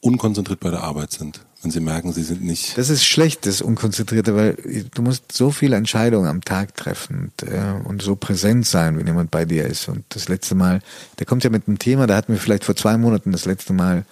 [0.02, 1.41] unkonzentriert bei der Arbeit sind?
[1.62, 2.78] Wenn Sie merken, Sie sind nicht.
[2.78, 7.49] Das ist schlecht, das Unkonzentrierte, weil du musst so viele Entscheidungen am Tag treffen und,
[7.49, 9.89] äh, und so präsent sein, wenn jemand bei dir ist.
[9.89, 10.82] Und das letzte Mal,
[11.19, 13.73] der kommt ja mit einem Thema, da hatten wir vielleicht vor zwei Monaten das letzte
[13.73, 14.06] Mal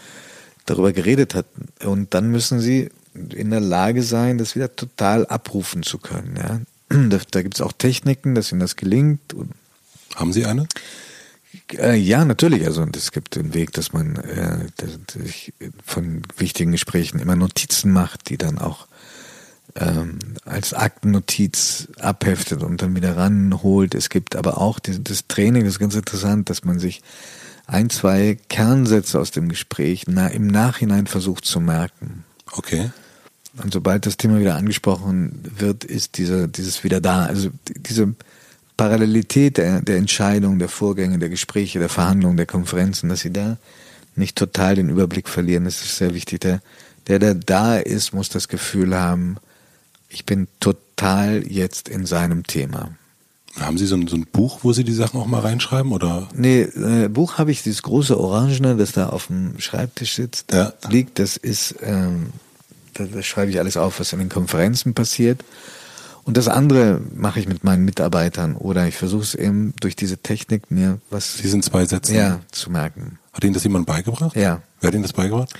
[0.65, 1.69] darüber geredet hatten.
[1.85, 2.89] Und dann müssen sie
[3.33, 6.35] in der Lage sein, das wieder total abrufen zu können.
[6.37, 6.59] Ja?
[7.09, 9.35] Da, da gibt es auch Techniken, dass ihnen das gelingt.
[10.15, 10.67] Haben Sie eine?
[11.73, 12.65] Äh, ja, natürlich.
[12.65, 14.67] Also es gibt den Weg, dass man äh,
[15.11, 15.53] sich
[15.83, 18.87] von wichtigen Gesprächen immer Notizen macht, die dann auch
[19.75, 23.95] ähm, als Aktennotiz abheftet und dann wieder ranholt.
[23.95, 27.01] Es gibt aber auch die, das Training, das ist ganz interessant, dass man sich
[27.65, 32.23] ein, zwei Kernsätze aus dem Gespräch na, im Nachhinein versucht zu merken.
[32.51, 32.91] Okay.
[33.61, 37.25] Und sobald das Thema wieder angesprochen wird, ist diese, dieses wieder da.
[37.25, 38.13] Also diese
[38.77, 43.57] Parallelität der, der Entscheidungen, der Vorgänge, der Gespräche, der Verhandlungen, der Konferenzen, dass sie da
[44.15, 45.65] nicht total den Überblick verlieren.
[45.65, 46.41] Das ist sehr wichtig.
[46.41, 46.61] Der,
[47.07, 49.37] der, der da ist, muss das Gefühl haben,
[50.09, 52.91] ich bin total jetzt in seinem Thema.
[53.59, 55.91] Haben Sie so ein, so ein Buch, wo Sie die Sachen auch mal reinschreiben?
[55.91, 56.29] Oder?
[56.35, 60.73] Nee, äh, Buch habe ich, dieses große Orangene, das da auf dem Schreibtisch sitzt, ja.
[60.89, 62.27] liegt, das ist, ähm,
[62.97, 65.43] da, da schreibe ich alles auf, was in den Konferenzen passiert.
[66.23, 70.17] Und das andere mache ich mit meinen Mitarbeitern oder ich versuche es eben durch diese
[70.17, 71.37] Technik mir was.
[71.37, 72.13] Sie sind zwei Sätze.
[72.13, 73.17] Ja, zu merken.
[73.31, 74.35] Hat Ihnen das jemand beigebracht?
[74.35, 74.61] Ja.
[74.81, 75.53] Wer hat Ihnen das beigebracht?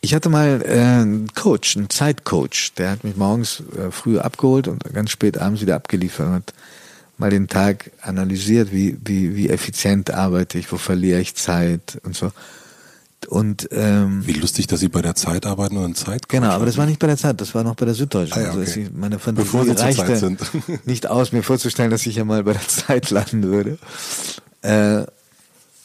[0.00, 4.66] Ich hatte mal äh, einen Coach, einen Zeitcoach, der hat mich morgens äh, früh abgeholt
[4.66, 6.54] und ganz spät abends wieder abgeliefert und hat
[7.18, 12.16] mal den Tag analysiert, wie, wie, wie effizient arbeite ich, wo verliere ich Zeit und
[12.16, 12.32] so.
[13.28, 16.28] Und ähm, wie lustig, dass Sie bei der Zeit arbeiten und Zeit.
[16.28, 18.36] Genau, aber das war nicht bei der Zeit, das war noch bei der Süddeutschen.
[18.36, 18.60] Ah, ja, okay.
[18.60, 20.40] also meine Fantasie Bevor Sie reichte sind.
[20.86, 23.78] nicht aus, mir vorzustellen, dass ich ja mal bei der Zeit landen würde.
[24.62, 25.04] Äh,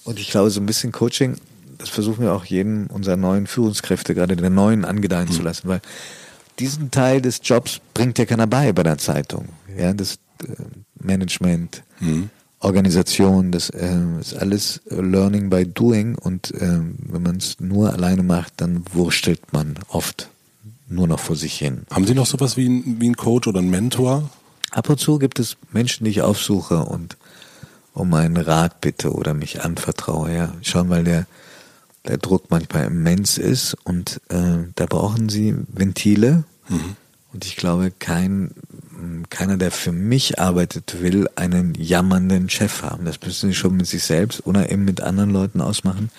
[0.06, 1.36] und ich glaube, so ein bisschen Coaching,
[1.78, 5.34] das versuchen wir auch jedem unserer neuen Führungskräfte, gerade der neuen, angedeihen mhm.
[5.34, 5.82] zu lassen, weil
[6.60, 9.50] diesen Teil des Jobs bringt ja keiner bei bei der Zeitung.
[9.78, 10.54] Ja, das äh,
[11.02, 12.30] Management, mhm.
[12.66, 18.24] Organisation, das äh, ist alles Learning by Doing und äh, wenn man es nur alleine
[18.24, 20.30] macht, dann wurstelt man oft
[20.88, 21.84] nur noch vor sich hin.
[21.92, 24.30] Haben Sie noch sowas wie ein, wie ein Coach oder ein Mentor?
[24.72, 27.18] Ab und zu gibt es Menschen, die ich aufsuche und
[27.94, 30.34] um einen Rat bitte oder mich anvertraue.
[30.34, 31.28] Ja, schon weil der
[32.08, 36.44] der Druck manchmal immens ist und äh, da brauchen sie Ventile.
[36.70, 36.96] Mhm.
[37.34, 38.52] Und ich glaube, kein
[39.30, 43.06] keiner, der für mich arbeitet, will einen jammernden Chef haben.
[43.06, 46.10] Das müssen sie schon mit sich selbst oder eben mit anderen Leuten ausmachen,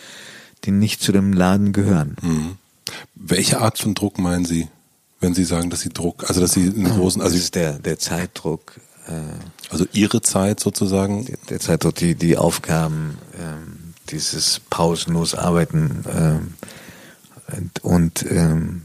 [0.64, 2.16] die nicht zu dem Laden gehören.
[2.22, 2.56] Mhm.
[3.14, 4.68] Welche Art von Druck meinen Sie,
[5.20, 7.78] wenn Sie sagen, dass Sie Druck, also dass Sie einen großen, also das ist der
[7.78, 8.78] der Zeitdruck.
[9.06, 9.12] Äh,
[9.70, 11.24] also Ihre Zeit sozusagen.
[11.26, 16.54] Der, der Zeitdruck, die die Aufgaben, ähm, dieses pausenlos Arbeiten ähm,
[17.82, 18.82] und ähm,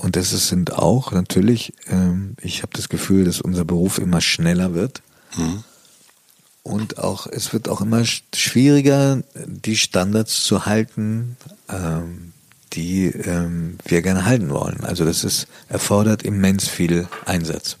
[0.00, 4.72] und das sind auch natürlich, ähm, ich habe das Gefühl, dass unser Beruf immer schneller
[4.72, 5.02] wird.
[5.36, 5.64] Mhm.
[6.62, 11.36] Und auch, es wird auch immer schwieriger, die Standards zu halten,
[11.68, 12.32] ähm,
[12.74, 14.84] die ähm, wir gerne halten wollen.
[14.84, 17.76] Also das ist, erfordert immens viel Einsatz.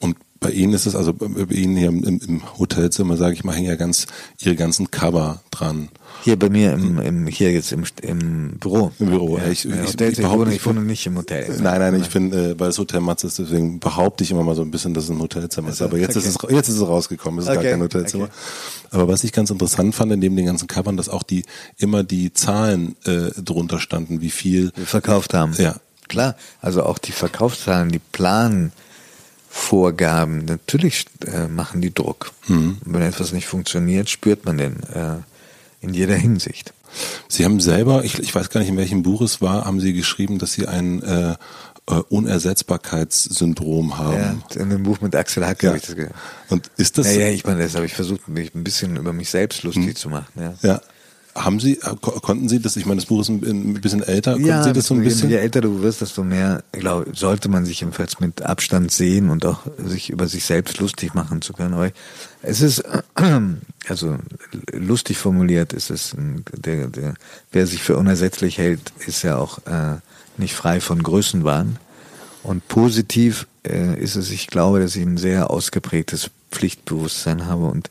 [0.00, 3.54] Und bei Ihnen ist es, also bei Ihnen hier im, im Hotelzimmer, sage ich mal,
[3.54, 4.06] hängen ja ganz
[4.40, 5.88] Ihre ganzen Cover dran.
[6.22, 8.92] Hier bei mir im, im hier jetzt im, im Büro.
[9.00, 9.38] Im Büro.
[9.38, 11.48] Ja, ich, ich, Hotels, ich, ich, wohne, ich wohne nicht im Hotel.
[11.60, 14.54] Nein, nein, ich bin, äh, weil es Hotel Matz ist, deswegen behaupte ich immer mal
[14.54, 15.82] so ein bisschen, dass es ein Hotelzimmer ist.
[15.82, 16.28] Aber jetzt okay.
[16.28, 17.62] ist es jetzt ist es rausgekommen, es ist okay.
[17.62, 18.24] gar kein Hotelzimmer.
[18.24, 18.32] Okay.
[18.92, 21.42] Aber was ich ganz interessant fand, neben den ganzen Covern, dass auch die
[21.76, 25.54] immer die Zahlen äh, drunter standen, wie viel wir verkauft haben.
[25.58, 25.74] Ja.
[26.06, 32.30] Klar, also auch die Verkaufszahlen, die Planvorgaben, natürlich äh, machen die Druck.
[32.46, 32.78] Mhm.
[32.84, 34.76] Wenn etwas nicht funktioniert, spürt man den.
[34.94, 35.16] Äh,
[35.82, 36.72] in jeder Hinsicht.
[37.28, 39.92] Sie haben selber, ich, ich weiß gar nicht, in welchem Buch es war, haben Sie
[39.92, 41.34] geschrieben, dass Sie ein äh,
[41.88, 44.42] äh, Unersetzbarkeitssyndrom haben.
[44.54, 45.70] Ja, in dem Buch mit Axel Hacke ja.
[45.70, 46.14] habe ich das gehört.
[46.48, 47.14] Und ist das?
[47.14, 49.86] Ja, ja, ich meine, das habe ich versucht, mich ein bisschen über mich selbst lustig
[49.86, 49.96] hm.
[49.96, 50.26] zu machen.
[50.36, 50.54] Ja.
[50.62, 50.80] ja.
[51.34, 54.46] Haben Sie, äh, konnten Sie das, ich meine, das Buch ist ein, bisschen älter, konnten
[54.46, 55.30] ja, Sie das so ein bisschen?
[55.30, 59.30] Je älter du wirst, desto mehr, ich glaube, sollte man sich jedenfalls mit Abstand sehen
[59.30, 61.72] und auch sich über sich selbst lustig machen zu können.
[61.72, 61.90] Aber
[62.42, 62.82] es ist,
[63.88, 64.18] also
[64.72, 67.14] lustig formuliert ist es, der, der,
[67.50, 69.96] wer sich für unersetzlich hält, ist ja auch äh,
[70.36, 71.78] nicht frei von Größenwahn.
[72.42, 77.90] Und positiv äh, ist es, ich glaube, dass ich ein sehr ausgeprägtes Pflichtbewusstsein habe und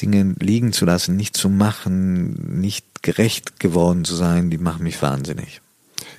[0.00, 5.00] Dinge liegen zu lassen, nicht zu machen, nicht gerecht geworden zu sein, die machen mich
[5.02, 5.60] wahnsinnig.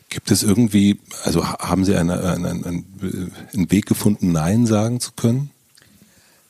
[0.10, 2.86] Gibt es irgendwie, also haben Sie eine, eine, einen,
[3.54, 5.52] einen Weg gefunden, Nein sagen zu können?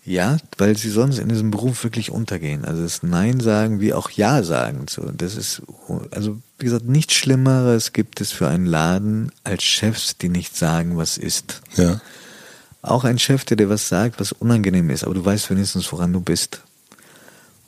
[0.05, 2.65] Ja, weil sie sonst in diesem Beruf wirklich untergehen.
[2.65, 4.85] Also das Nein sagen wie auch Ja sagen.
[4.89, 5.61] So, das ist,
[6.09, 10.97] also wie gesagt, nichts Schlimmeres gibt es für einen Laden als Chefs, die nicht sagen,
[10.97, 11.61] was ist.
[11.75, 12.01] Ja.
[12.81, 16.11] Auch ein Chef, der dir was sagt, was unangenehm ist, aber du weißt wenigstens, woran
[16.11, 16.61] du bist.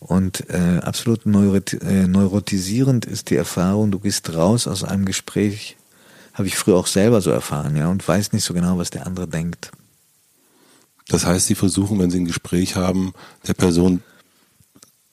[0.02, 5.78] Und äh, absolut äh, neurotisierend ist die Erfahrung, du gehst raus aus einem Gespräch,
[6.34, 9.06] habe ich früher auch selber so erfahren, ja, und weiß nicht so genau, was der
[9.06, 9.70] andere denkt.
[11.08, 13.14] Das heißt, Sie versuchen, wenn Sie ein Gespräch haben,
[13.48, 14.02] der Person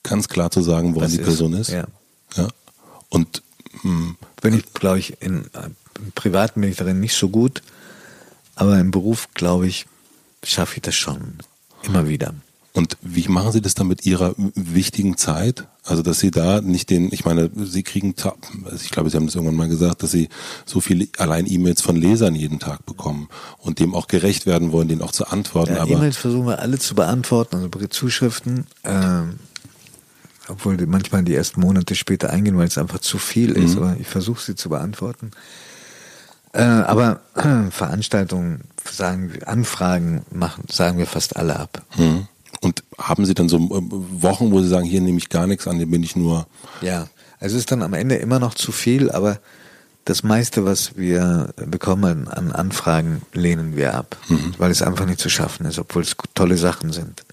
[0.01, 1.69] ganz klar zu sagen, woran das die Person ist.
[1.69, 1.85] Ja.
[2.35, 2.47] ja.
[3.09, 3.43] Und
[3.81, 5.45] hm, wenn ich, glaube ich, in,
[5.99, 7.61] im Privaten bin ich darin nicht so gut,
[8.55, 9.85] aber im Beruf, glaube ich,
[10.43, 11.35] schaffe ich das schon
[11.83, 12.33] immer wieder.
[12.79, 15.67] Und wie machen Sie das dann mit Ihrer wichtigen Zeit?
[15.83, 18.15] Also dass Sie da nicht den, ich meine, Sie kriegen,
[18.63, 20.29] also ich glaube, Sie haben das irgendwann mal gesagt, dass Sie
[20.65, 24.87] so viele allein E-Mails von Lesern jeden Tag bekommen und dem auch gerecht werden wollen,
[24.87, 25.75] denen auch zu antworten.
[25.75, 29.39] Ja, E-Mails versuchen wir alle zu beantworten, also Zuschriften, ähm,
[30.47, 33.83] obwohl die manchmal die ersten Monate später eingehen, weil es einfach zu viel ist, mhm.
[33.83, 35.31] aber ich versuche sie zu beantworten.
[36.53, 41.81] Äh, aber äh, Veranstaltungen, sagen Anfragen machen, sagen wir fast alle ab.
[41.97, 42.29] Mhm.
[42.61, 43.81] Und haben Sie dann so äh,
[44.21, 46.47] Wochen, wo Sie sagen, hier nehme ich gar nichts an, hier bin ich nur.
[46.81, 47.07] Ja,
[47.39, 49.39] also es ist dann am Ende immer noch zu viel, aber
[50.05, 54.53] das meiste, was wir bekommen an Anfragen, lehnen wir ab, mhm.
[54.57, 57.23] weil es einfach nicht zu schaffen ist, obwohl es tolle Sachen sind.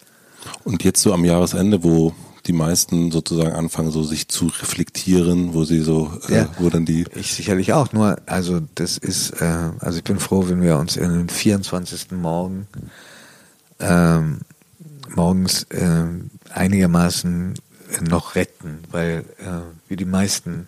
[0.65, 2.12] Und jetzt so am Jahresende, wo
[2.47, 6.85] die meisten sozusagen anfangen, so sich zu reflektieren, wo sie so, äh, ja, wo dann
[6.85, 7.05] die.
[7.15, 10.97] Ich sicherlich auch, nur, also das ist, äh, also ich bin froh, wenn wir uns
[10.97, 12.12] in den 24.
[12.12, 12.69] Morgen
[13.81, 14.41] ähm,
[15.14, 16.07] morgens äh,
[16.51, 17.55] einigermaßen
[18.09, 20.66] noch retten, weil äh, wie die meisten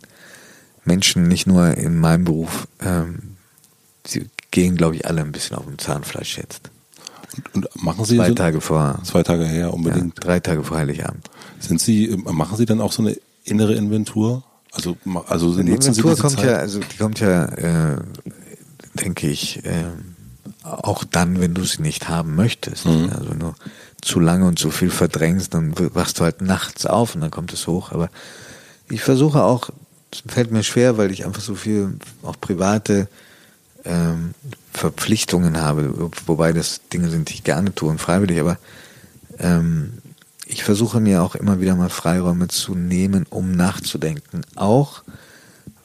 [0.85, 3.37] Menschen, nicht nur in meinem Beruf, ähm,
[4.07, 6.71] sie gehen, glaube ich, alle ein bisschen auf dem Zahnfleisch jetzt.
[7.37, 10.65] Und, und machen Sie zwei so, Tage vor zwei Tage her unbedingt ja, drei Tage
[10.65, 11.29] vor Heiligabend.
[11.61, 14.43] Sind Sie machen Sie dann auch so eine innere Inventur?
[14.73, 14.97] Also
[15.27, 16.47] also die Inventur kommt Zeit?
[16.47, 17.99] ja also die kommt ja äh,
[18.95, 19.85] denke ich äh,
[20.69, 22.87] auch dann, wenn du sie nicht haben möchtest.
[22.87, 23.11] Mhm.
[23.15, 23.55] Also wenn du
[24.01, 27.53] zu lange und zu viel verdrängst, dann wachst du halt nachts auf und dann kommt
[27.53, 27.93] es hoch.
[27.93, 28.11] Aber
[28.89, 29.71] ich versuche auch,
[30.13, 33.09] es fällt mir schwer, weil ich einfach so viel auch private
[33.85, 34.35] ähm,
[34.73, 38.59] Verpflichtungen habe, wobei das Dinge sind, die ich gerne tue und freiwillig, aber
[39.39, 39.95] ähm,
[40.47, 44.43] ich versuche mir auch immer wieder mal Freiräume zu nehmen, um nachzudenken.
[44.57, 45.03] Auch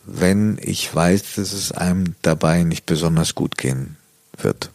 [0.06, 3.98] wenn ich weiß, dass es einem dabei nicht besonders gut gehen
[4.40, 4.70] wird.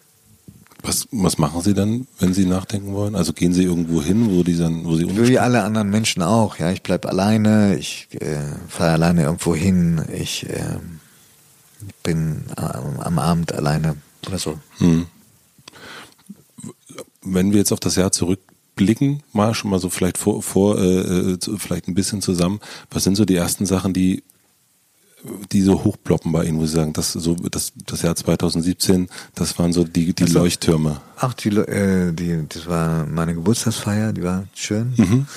[0.83, 3.17] Was, was machen Sie dann, wenn Sie nachdenken wollen?
[3.17, 6.59] Also gehen Sie irgendwo hin, wo, die dann, wo Sie Wie alle anderen Menschen auch,
[6.59, 6.71] ja.
[6.71, 10.79] Ich bleib alleine, ich äh, fahre alleine irgendwo hin, ich äh,
[12.05, 14.59] bin äh, am Abend alleine oder so.
[14.79, 15.07] Hm.
[17.23, 21.33] Wenn wir jetzt auf das Jahr zurückblicken, mal schon mal so vielleicht vor, vor äh,
[21.33, 24.23] äh vielleicht ein bisschen zusammen, was sind so die ersten Sachen, die
[25.53, 29.59] die so hochploppen bei Ihnen, wo Sie sagen, das so das das Jahr 2017, das
[29.59, 31.01] waren so die die also, Leuchttürme.
[31.17, 34.95] Ach, die, äh, die das war meine Geburtstagsfeier, die war schön.
[34.97, 35.27] Mhm.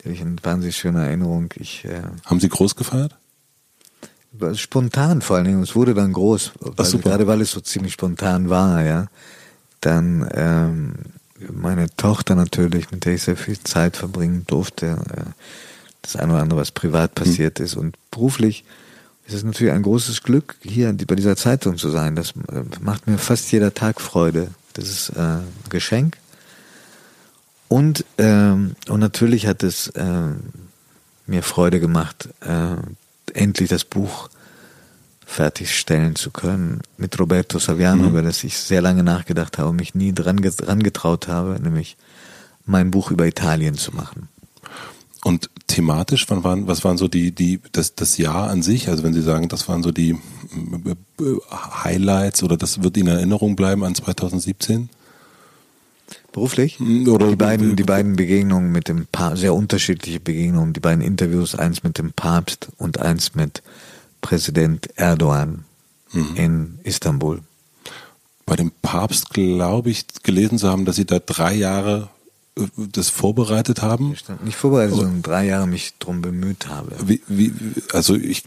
[0.00, 1.52] Die habe ich in wahnsinnig schöner Erinnerung.
[1.56, 3.16] Ich äh, haben Sie groß gefeiert?
[4.54, 5.62] Spontan vor allen Dingen.
[5.64, 9.08] Es wurde dann groß, weil, gerade weil es so ziemlich spontan war, ja.
[9.80, 10.94] Dann ähm,
[11.52, 14.86] meine Tochter natürlich, mit der ich sehr viel Zeit verbringen durfte.
[14.86, 15.32] Äh,
[16.02, 17.24] das eine oder andere, was privat mhm.
[17.24, 17.64] passiert mhm.
[17.64, 18.64] ist und beruflich
[19.28, 22.16] es ist natürlich ein großes Glück, hier bei dieser Zeitung zu sein.
[22.16, 24.48] Das äh, macht mir fast jeder Tag Freude.
[24.72, 26.16] Das ist äh, ein Geschenk.
[27.68, 30.30] Und, ähm, und natürlich hat es äh,
[31.26, 32.76] mir Freude gemacht, äh,
[33.34, 34.30] endlich das Buch
[35.26, 38.08] fertigstellen zu können mit Roberto Saviano, mhm.
[38.08, 41.98] über das ich sehr lange nachgedacht habe und mich nie dran, dran getraut habe, nämlich
[42.64, 44.30] mein Buch über Italien zu machen.
[45.24, 48.88] Und thematisch, wann waren, was waren so die, die, das, das Jahr an sich?
[48.88, 51.24] Also wenn Sie sagen, das waren so die äh,
[51.84, 54.88] Highlights oder das wird Ihnen in Erinnerung bleiben an 2017?
[56.32, 56.78] Beruflich?
[56.78, 61.02] Hm, oder die beiden, die beiden Begegnungen mit dem Papst, sehr unterschiedliche Begegnungen, die beiden
[61.02, 63.62] Interviews, eins mit dem Papst und eins mit
[64.20, 65.64] Präsident Erdogan
[66.12, 66.36] mhm.
[66.36, 67.40] in Istanbul.
[68.46, 72.08] Bei dem Papst glaube ich gelesen zu haben, dass Sie da drei Jahre
[72.76, 74.14] das vorbereitet haben?
[74.44, 76.92] Nicht vorbereitet, sondern drei Jahre mich drum bemüht habe.
[77.04, 77.52] Wie, wie,
[77.92, 78.44] also ich,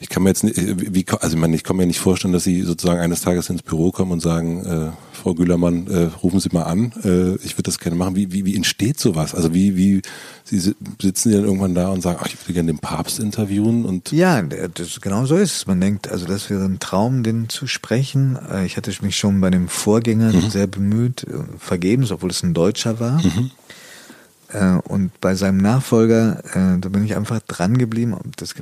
[0.00, 2.44] ich kann mir jetzt nicht, wie, also ich meine, ich kann mir nicht vorstellen, dass
[2.44, 6.50] Sie sozusagen eines Tages ins Büro kommen und sagen, äh, Frau Gülermann, äh, rufen Sie
[6.52, 8.14] mal an, äh, ich würde das gerne machen.
[8.14, 9.34] Wie, wie, wie entsteht sowas?
[9.34, 10.02] Also wie, wie,
[10.44, 14.12] Sie sitzen dann irgendwann da und sagen, ach, ich würde gerne den Papst interviewen und.
[14.12, 15.66] Ja, das, genau so ist es.
[15.66, 18.38] Man denkt, also das wäre ein Traum, den zu sprechen.
[18.50, 20.50] Äh, ich hatte mich schon bei dem Vorgänger mhm.
[20.50, 23.20] sehr bemüht, äh, vergebens, obwohl es ein Deutscher war.
[23.22, 23.50] Mhm.
[24.52, 28.16] Äh, und bei seinem Nachfolger, da bin ich einfach dran geblieben.
[28.36, 28.54] Das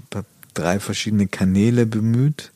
[0.58, 2.52] drei verschiedene Kanäle bemüht.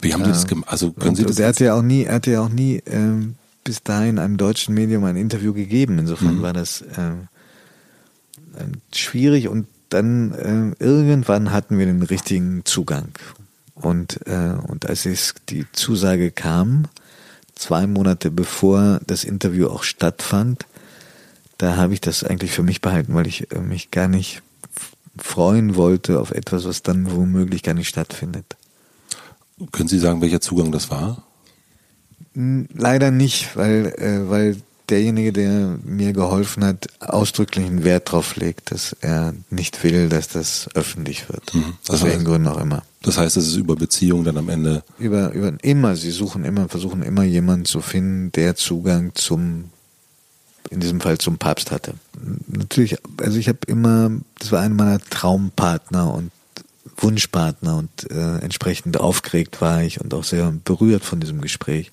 [0.00, 0.70] Wie haben Sie das gemacht?
[0.70, 1.38] Also können Sie das?
[1.38, 3.34] Er hatte ja auch nie, er hatte ja auch nie ähm,
[3.64, 5.98] bis dahin einem deutschen Medium ein Interview gegeben.
[5.98, 6.42] Insofern mhm.
[6.42, 7.28] war das ähm,
[8.94, 10.32] schwierig und dann
[10.78, 13.08] äh, irgendwann hatten wir den richtigen Zugang.
[13.74, 16.86] Und, äh, und als es die Zusage kam,
[17.54, 20.66] zwei Monate bevor das Interview auch stattfand,
[21.58, 24.42] da habe ich das eigentlich für mich behalten, weil ich äh, mich gar nicht
[25.18, 28.56] freuen wollte auf etwas, was dann womöglich gar nicht stattfindet.
[29.72, 31.24] Können Sie sagen, welcher Zugang das war?
[32.34, 34.56] Leider nicht, weil, äh, weil
[34.90, 40.68] derjenige, der mir geholfen hat, ausdrücklichen Wert darauf legt, dass er nicht will, dass das
[40.74, 41.54] öffentlich wird.
[41.54, 41.74] Mhm.
[41.88, 42.82] Aus welchen Gründen auch immer.
[43.02, 44.82] Das heißt, es ist über Beziehungen dann am Ende.
[44.98, 49.70] Über, über immer, sie suchen immer, versuchen immer jemanden zu finden, der Zugang zum,
[50.70, 51.94] in diesem Fall zum Papst hatte.
[52.46, 56.30] Natürlich, also ich habe immer, das war einer meiner Traumpartner und
[56.96, 61.90] Wunschpartner und äh, entsprechend aufgeregt war ich und auch sehr berührt von diesem Gespräch.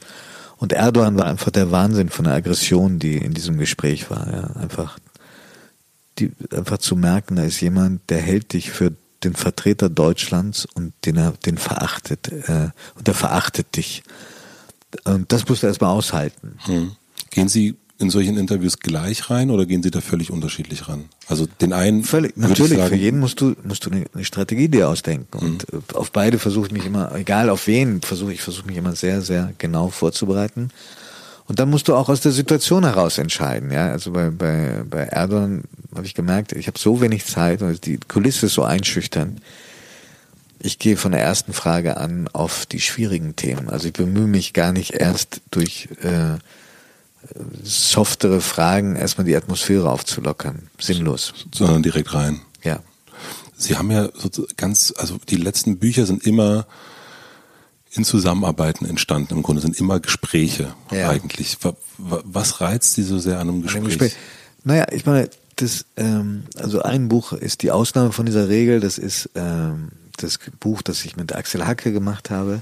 [0.57, 4.31] Und Erdogan war einfach der Wahnsinn von der Aggression, die in diesem Gespräch war.
[4.31, 4.61] Ja.
[4.61, 4.97] Einfach,
[6.17, 10.93] die, einfach zu merken, da ist jemand, der hält dich für den Vertreter Deutschlands und
[11.05, 14.03] den er den verachtet äh, und der verachtet dich.
[15.03, 16.57] Und das musst du erstmal aushalten.
[16.65, 16.95] Hm.
[17.31, 21.05] Gehen Sie in solchen Interviews gleich rein oder gehen Sie da völlig unterschiedlich ran?
[21.27, 24.89] Also den einen völlig natürlich sagen, für jeden musst du musst du eine Strategie dir
[24.89, 25.37] ausdenken.
[25.37, 25.81] Und mhm.
[25.93, 29.21] auf beide versuche ich mich immer egal auf wen versuche ich versuche mich immer sehr
[29.21, 30.71] sehr genau vorzubereiten.
[31.47, 33.91] Und dann musst du auch aus der Situation heraus entscheiden ja.
[33.91, 35.63] Also bei bei bei Erdogan
[35.95, 39.39] habe ich gemerkt ich habe so wenig Zeit und die Kulisse ist so einschüchternd
[40.59, 43.69] ich gehe von der ersten Frage an auf die schwierigen Themen.
[43.69, 46.39] Also ich bemühe mich gar nicht erst durch äh,
[47.63, 50.69] softere Fragen erstmal die Atmosphäre aufzulockern.
[50.79, 51.33] Sinnlos.
[51.53, 52.41] Sondern direkt rein.
[52.63, 52.79] Ja.
[53.57, 56.67] Sie haben ja so ganz, also die letzten Bücher sind immer
[57.91, 59.35] in Zusammenarbeiten entstanden.
[59.35, 61.09] Im Grunde sind immer Gespräche ja.
[61.09, 61.57] eigentlich.
[61.97, 63.77] Was reizt Sie so sehr an einem Gespräch?
[63.77, 64.15] An einem Gespräch?
[64.63, 68.81] Naja, ich meine, das, ähm, also ein Buch ist die Ausnahme von dieser Regel.
[68.81, 72.61] Das ist ähm, das Buch, das ich mit Axel Hacke gemacht habe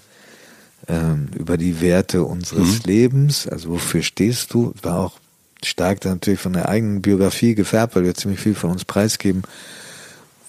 [0.88, 2.86] ähm, über die Werte unseres mhm.
[2.86, 3.48] Lebens.
[3.48, 4.74] Also wofür stehst du?
[4.82, 5.20] War auch
[5.64, 9.44] stark natürlich von der eigenen Biografie gefärbt, weil wir ziemlich viel von uns preisgeben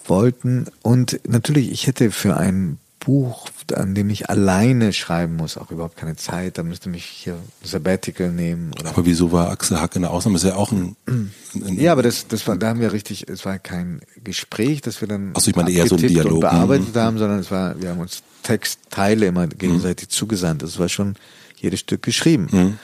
[0.05, 0.67] wollten.
[0.81, 5.95] Und natürlich, ich hätte für ein Buch, an dem ich alleine schreiben muss, auch überhaupt
[5.95, 6.57] keine Zeit.
[6.57, 8.71] Da müsste mich hier ein Sabbatical nehmen.
[8.83, 10.37] Aber wieso war Axel Hack in der Ausnahme?
[10.37, 13.29] Ist ja auch ein, ein, ein Ja, aber das, das war, da haben wir richtig,
[13.29, 16.41] es war kein Gespräch, das wir dann Achso, ich meine eher so ein Dialog.
[16.41, 16.99] bearbeitet mhm.
[16.99, 20.11] haben, sondern es war, wir haben uns Textteile immer gegenseitig mhm.
[20.11, 20.63] zugesandt.
[20.63, 21.15] Das war schon
[21.57, 22.47] jedes Stück geschrieben.
[22.51, 22.79] Mhm.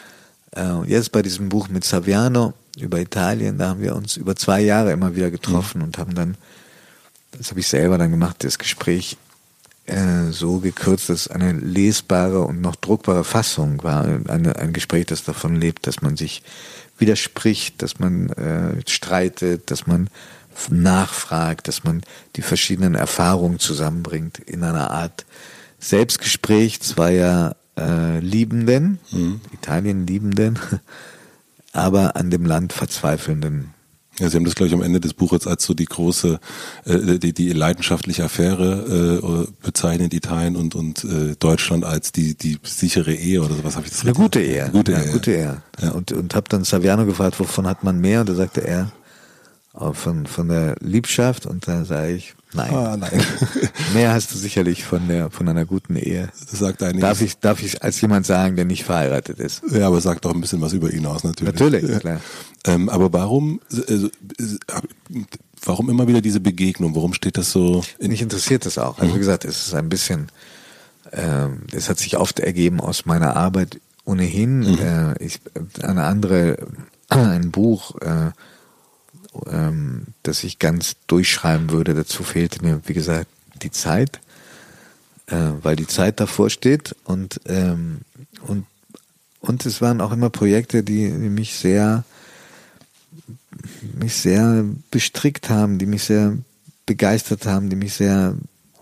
[0.56, 4.62] Äh, jetzt bei diesem Buch mit Saviano über Italien, da haben wir uns über zwei
[4.62, 5.86] Jahre immer wieder getroffen mhm.
[5.86, 6.38] und haben dann,
[7.32, 9.18] das habe ich selber dann gemacht, das Gespräch
[9.92, 14.06] äh, so gekürzt, dass eine lesbare und noch druckbare Fassung war.
[14.28, 16.44] Eine, ein Gespräch, das davon lebt, dass man sich
[16.98, 20.10] widerspricht, dass man äh, streitet, dass man
[20.70, 22.02] nachfragt, dass man
[22.36, 25.26] die verschiedenen Erfahrungen zusammenbringt in einer Art
[25.80, 29.42] Selbstgespräch zweier äh, Liebenden, mhm.
[29.54, 30.60] Italien-Liebenden,
[31.74, 33.74] aber an dem Land Verzweifelnden
[34.22, 36.40] ja, Sie haben das, glaube ich, am Ende des Buches als so die große,
[36.86, 42.60] äh, die, die leidenschaftliche Affäre äh, bezeichnet, Italien und, und äh, Deutschland als die, die
[42.64, 44.64] sichere Ehe oder sowas habe ich das Eine gute Ehe.
[44.66, 45.12] Eine gute Ehe.
[45.12, 45.62] Gute Ehe.
[45.82, 45.92] Ja.
[45.92, 48.22] Und, und habe dann Saviano gefragt, wovon hat man mehr?
[48.22, 48.92] Und da sagte er,
[49.74, 52.74] von, von der Liebschaft und da sage ich, nein.
[52.74, 53.12] Ah, nein.
[53.94, 56.30] Mehr hast du sicherlich von der, von einer guten Ehe.
[56.50, 57.02] Das sagt einiges.
[57.02, 59.64] Darf ich, darf ich als jemand sagen, der nicht verheiratet ist?
[59.72, 61.54] Ja, aber sagt doch ein bisschen was über ihn aus, natürlich.
[61.54, 62.00] Natürlich, ja.
[62.00, 62.22] klar.
[62.64, 63.60] Ähm, aber warum,
[63.90, 64.10] also,
[65.66, 66.96] warum immer wieder diese Begegnung?
[66.96, 67.84] Warum steht das so?
[68.00, 69.00] Mich interessiert das auch.
[69.00, 70.28] Also, wie gesagt, es ist ein bisschen,
[71.12, 74.60] ähm, es hat sich oft ergeben aus meiner Arbeit ohnehin.
[74.60, 74.78] Mhm.
[74.78, 75.40] Äh, ich,
[75.82, 76.68] eine andere,
[77.10, 78.30] ein Buch, äh,
[79.48, 81.94] ähm, das ich ganz durchschreiben würde.
[81.94, 83.28] Dazu fehlte mir, wie gesagt,
[83.62, 84.20] die Zeit,
[85.28, 88.02] äh, weil die Zeit davor steht und ähm,
[88.48, 88.66] und
[89.40, 92.04] und es waren auch immer Projekte, die, die mich sehr
[93.94, 96.38] mich sehr bestrickt haben, die mich sehr
[96.86, 98.36] begeistert haben, die mich sehr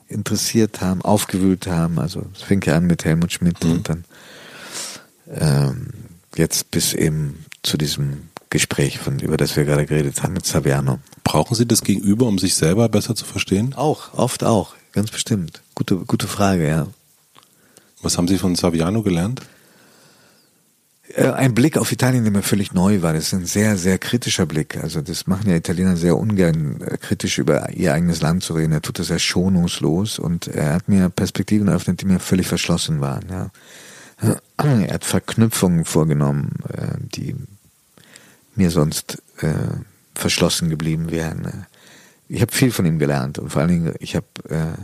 [0.07, 1.99] interessiert haben, aufgewühlt haben.
[1.99, 3.71] Also es fing ja an mit Helmut Schmidt mhm.
[3.71, 4.05] und dann
[5.29, 5.87] ähm,
[6.35, 10.99] jetzt bis eben zu diesem Gespräch, von, über das wir gerade geredet haben mit Saviano.
[11.23, 13.73] Brauchen Sie das Gegenüber, um sich selber besser zu verstehen?
[13.75, 15.61] Auch, oft auch, ganz bestimmt.
[15.75, 16.87] Gute, gute Frage, ja.
[18.01, 19.41] Was haben Sie von Saviano gelernt?
[21.13, 23.13] Äh, ein Blick auf Italien, der mir völlig neu war.
[23.13, 24.77] Das ist ein sehr, sehr kritischer Blick.
[24.77, 28.73] Also das machen ja Italiener sehr ungern, äh, kritisch über ihr eigenes Land zu reden.
[28.73, 33.01] Er tut das sehr schonungslos und er hat mir Perspektiven eröffnet, die mir völlig verschlossen
[33.01, 33.25] waren.
[33.29, 33.51] Ja.
[34.59, 37.33] Er hat Verknüpfungen vorgenommen, äh, die
[38.59, 39.53] mir sonst äh,
[40.13, 41.45] verschlossen geblieben wären.
[41.45, 41.63] Äh,
[42.27, 44.77] ich habe viel von ihm gelernt und vor allen Dingen, ich habe äh,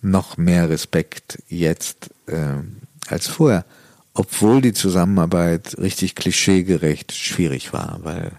[0.00, 2.62] noch mehr Respekt jetzt äh,
[3.08, 3.66] als vorher,
[4.14, 8.32] obwohl die Zusammenarbeit richtig klischeegerecht schwierig war, weil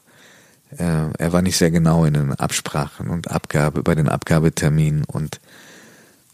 [0.78, 5.40] äh, er war nicht sehr genau in den Absprachen und Abgabe bei den Abgabeterminen und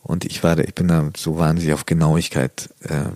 [0.02, 3.12] und ich war ich bin da so wahnsinnig auf Genauigkeit äh,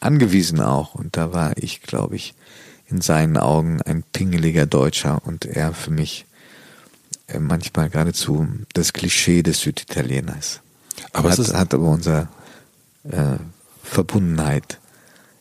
[0.00, 2.34] angewiesen auch und da war ich, glaube ich,
[2.92, 6.26] in seinen Augen ein pingeliger Deutscher und er für mich
[7.28, 10.60] äh, manchmal geradezu das Klischee des Süditalieners.
[11.12, 12.28] Aber hat, es hat aber unsere
[13.04, 13.36] äh,
[13.82, 14.78] Verbundenheit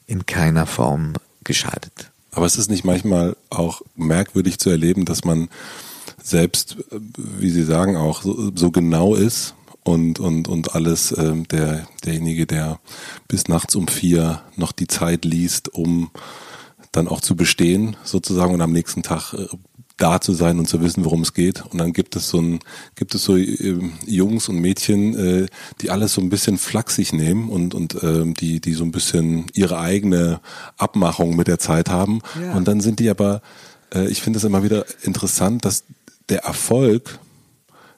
[0.08, 2.12] in keiner Form geschadet.
[2.32, 5.50] Aber es ist nicht manchmal auch merkwürdig zu erleben, dass man
[6.24, 11.34] selbst, äh, wie Sie sagen, auch so, so genau ist und, und, und alles, äh,
[11.52, 12.80] der, derjenige, der
[13.28, 16.12] bis nachts um vier noch die Zeit liest, um
[16.92, 19.48] dann auch zu bestehen, sozusagen, und am nächsten Tag äh,
[20.02, 21.64] da zu sein und zu wissen, worum es geht.
[21.66, 22.60] Und dann gibt es so ein,
[22.96, 25.46] gibt es so äh, Jungs und Mädchen, äh,
[25.80, 29.46] die alles so ein bisschen flachsig nehmen und und äh, die die so ein bisschen
[29.54, 30.42] ihre eigene
[30.78, 32.22] Abmachung mit der Zeit haben.
[32.42, 32.54] Ja.
[32.54, 33.42] Und dann sind die aber,
[33.94, 35.84] äh, ich finde es immer wieder interessant, dass
[36.30, 37.20] der Erfolg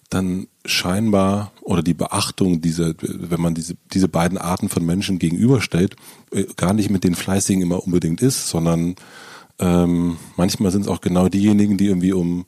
[0.10, 5.96] dann scheinbar oder die Beachtung dieser, wenn man diese, diese beiden Arten von Menschen gegenüberstellt,
[6.32, 8.96] äh, gar nicht mit den Fleißigen immer unbedingt ist, sondern
[9.60, 12.46] ähm, manchmal sind es auch genau diejenigen, die irgendwie um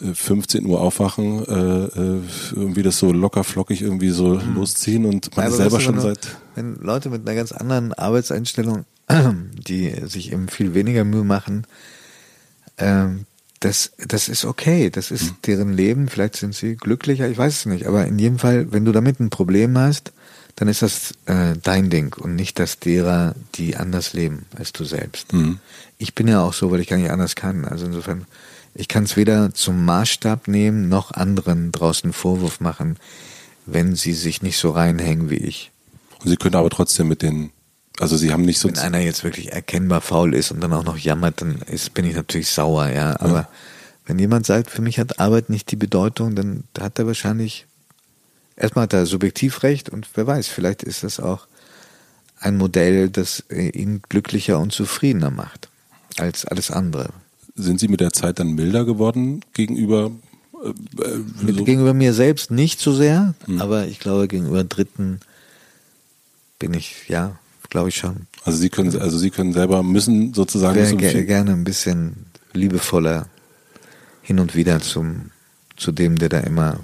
[0.00, 2.20] 15 äh, Uhr aufwachen, äh, äh,
[2.54, 4.54] irgendwie das so locker flockig irgendwie so mhm.
[4.54, 6.36] losziehen und man ja, ist selber schon seit.
[6.54, 8.84] Wenn Leute mit einer ganz anderen Arbeitseinstellung,
[9.52, 11.66] die sich eben viel weniger Mühe machen,
[12.78, 13.26] ähm,
[13.60, 15.36] das, das ist okay, das ist mhm.
[15.46, 18.84] deren Leben, vielleicht sind sie glücklicher, ich weiß es nicht, aber in jedem Fall, wenn
[18.84, 20.12] du damit ein Problem hast,
[20.56, 24.84] dann ist das äh, dein Ding und nicht das derer, die anders leben als du
[24.84, 25.32] selbst.
[25.32, 25.60] Mhm.
[25.98, 27.64] Ich bin ja auch so, weil ich gar nicht anders kann.
[27.64, 28.26] Also insofern,
[28.74, 32.96] ich kann es weder zum Maßstab nehmen, noch anderen draußen Vorwurf machen,
[33.66, 35.70] wenn sie sich nicht so reinhängen wie ich.
[36.20, 37.50] Und sie können aber trotzdem mit den
[38.00, 38.68] also sie haben nicht so.
[38.68, 42.04] Wenn einer jetzt wirklich erkennbar faul ist und dann auch noch jammert, dann ist, bin
[42.04, 43.18] ich natürlich sauer, ja.
[43.20, 43.48] Aber ja.
[44.06, 47.66] wenn jemand sagt, für mich hat Arbeit nicht die Bedeutung, dann hat er wahrscheinlich
[48.58, 51.46] erstmal hat er subjektiv recht und wer weiß, vielleicht ist das auch
[52.40, 55.68] ein Modell, das ihn glücklicher und zufriedener macht
[56.18, 57.10] als alles andere.
[57.54, 60.12] Sind Sie mit der Zeit dann milder geworden gegenüber?
[60.62, 61.64] Äh, äh so?
[61.64, 63.60] Gegenüber mir selbst nicht so sehr, hm.
[63.60, 65.20] aber ich glaube gegenüber Dritten
[66.58, 67.38] bin ich ja
[67.70, 68.26] glaube ich schon.
[68.44, 73.26] Also Sie können, also Sie können selber müssen sozusagen so ge gerne ein bisschen liebevoller
[74.22, 75.30] hin und wieder zum
[75.76, 76.80] zu dem, der da immer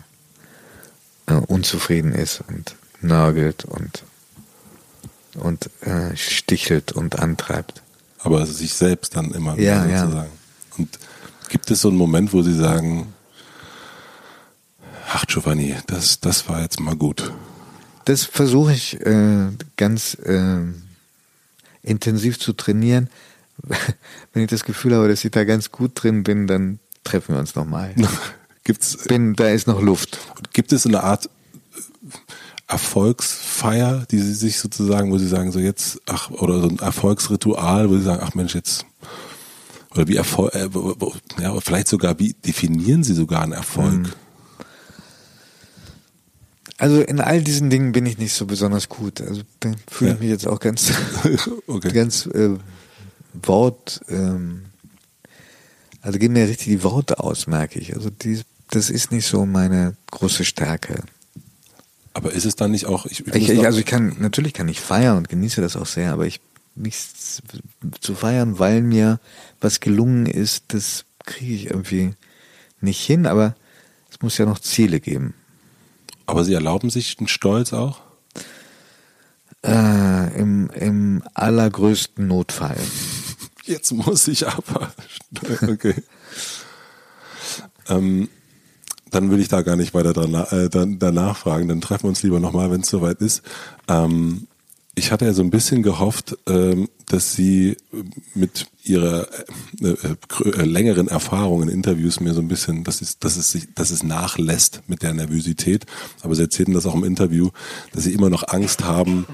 [1.26, 4.04] äh, unzufrieden ist und nörgelt und
[5.34, 7.82] und äh, stichelt und antreibt.
[8.20, 10.30] Aber sich selbst dann immer ja, sozusagen.
[10.30, 10.78] Ja.
[10.78, 10.98] Und
[11.48, 13.12] gibt es so einen Moment, wo Sie sagen,
[15.12, 17.32] ach Giovanni, das, das war jetzt mal gut?
[18.04, 20.60] Das versuche ich äh, ganz äh,
[21.82, 23.08] intensiv zu trainieren.
[24.32, 27.40] Wenn ich das Gefühl habe, dass ich da ganz gut drin bin, dann treffen wir
[27.40, 27.94] uns nochmal.
[28.64, 30.18] Gibt's, bin, da ist noch Luft.
[30.52, 31.28] Gibt es eine Art äh,
[32.66, 37.90] Erfolgsfeier, die Sie sich sozusagen, wo Sie sagen, so jetzt, ach, oder so ein Erfolgsritual,
[37.90, 38.86] wo Sie sagen, ach Mensch, jetzt,
[39.90, 40.68] oder wie Erfolg, äh,
[41.42, 43.92] ja, vielleicht sogar, wie definieren Sie sogar einen Erfolg?
[43.92, 44.12] Hm.
[46.78, 49.20] Also in all diesen Dingen bin ich nicht so besonders gut.
[49.20, 50.22] Also da fühle ich ja.
[50.22, 50.92] mich jetzt auch ganz,
[51.66, 51.92] okay.
[51.92, 52.56] ganz äh,
[53.32, 54.66] Wort, ähm,
[56.02, 57.94] also gehen mir richtig die Worte aus, merke ich.
[57.94, 61.04] Also die, das ist nicht so meine große Stärke.
[62.12, 63.06] Aber ist es dann nicht auch?
[63.06, 66.12] Ich, ich, ich also ich kann natürlich kann ich feiern und genieße das auch sehr,
[66.12, 66.40] aber ich
[66.76, 66.96] mich
[68.00, 69.20] zu feiern, weil mir
[69.60, 72.14] was gelungen ist, das kriege ich irgendwie
[72.80, 73.26] nicht hin.
[73.26, 73.54] Aber
[74.10, 75.34] es muss ja noch Ziele geben.
[76.26, 78.00] Aber Sie erlauben sich einen Stolz auch?
[79.64, 82.76] Äh, im, Im allergrößten Notfall.
[83.64, 84.92] Jetzt muss ich aber.
[85.62, 85.94] Okay.
[87.88, 88.28] ähm,
[89.10, 90.68] dann will ich da gar nicht weiter dran, äh,
[90.98, 91.68] danach fragen.
[91.68, 93.42] Dann treffen wir uns lieber nochmal, wenn es soweit ist.
[93.88, 94.48] Ähm,
[94.94, 97.76] ich hatte ja so ein bisschen gehofft, ähm, dass Sie
[98.34, 99.26] mit Ihrer
[99.80, 103.50] äh, äh, äh, längeren Erfahrung in Interviews mir so ein bisschen, dass es, dass es
[103.50, 105.86] sich, dass es nachlässt mit der Nervosität.
[106.22, 107.50] Aber Sie erzählten das auch im Interview,
[107.92, 109.26] dass Sie immer noch Angst haben.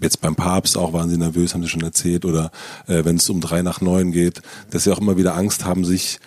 [0.00, 2.24] Jetzt beim Papst auch waren Sie nervös, haben Sie schon erzählt.
[2.24, 2.50] Oder
[2.86, 5.84] äh, wenn es um drei nach neun geht, dass Sie auch immer wieder Angst haben,
[5.84, 6.20] sich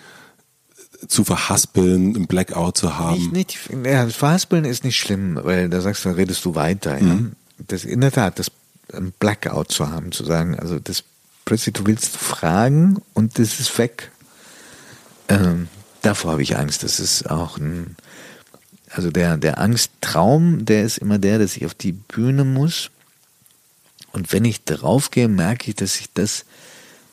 [1.08, 3.30] zu verhaspeln, ein Blackout zu haben.
[3.32, 6.98] Nicht, nicht, ja, verhaspeln ist nicht schlimm, weil da sagst du, dann redest du weiter.
[6.98, 7.02] Ja?
[7.02, 7.32] Mhm.
[7.66, 8.50] Das in der Tat, das
[8.92, 11.04] ein Blackout zu haben, zu sagen, also das
[11.44, 14.10] plötzlich du willst fragen und das ist weg.
[15.28, 15.68] Ähm,
[16.02, 16.82] davor habe ich Angst.
[16.82, 17.96] Das ist auch ein,
[18.90, 22.90] also der, der Angsttraum, der ist immer der, dass ich auf die Bühne muss.
[24.12, 26.44] Und wenn ich draufgehe, merke ich, dass ich das,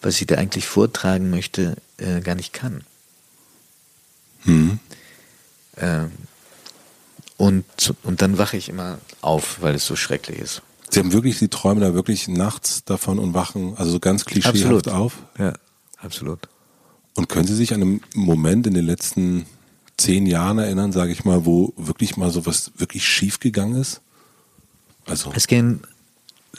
[0.02, 2.84] was ich da eigentlich vortragen möchte, äh, gar nicht kann.
[4.44, 4.80] Mhm.
[5.78, 6.12] Ähm,
[7.38, 10.62] und, und dann wache ich immer auf, weil es so schrecklich ist.
[10.90, 14.58] Sie haben wirklich, Sie träumen da wirklich nachts davon und wachen, also so ganz klischeehaft
[14.58, 14.88] Absolut.
[14.88, 15.18] auf?
[15.38, 15.54] Ja.
[15.98, 16.48] absolut.
[17.16, 19.46] Und können Sie sich an einen Moment in den letzten
[19.98, 24.02] zehn Jahren erinnern, sage ich mal, wo wirklich mal sowas wirklich schief gegangen ist?
[25.06, 25.32] Also.
[25.36, 25.82] Es gehen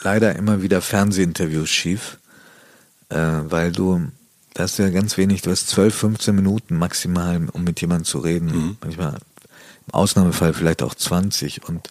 [0.01, 2.17] leider immer wieder Fernsehinterviews schief,
[3.09, 4.07] äh, weil du,
[4.53, 8.05] da hast du ja ganz wenig, du hast 12, 15 Minuten maximal, um mit jemandem
[8.05, 8.47] zu reden.
[8.47, 8.77] Mhm.
[8.81, 9.17] Manchmal
[9.87, 11.89] im Ausnahmefall vielleicht auch 20 und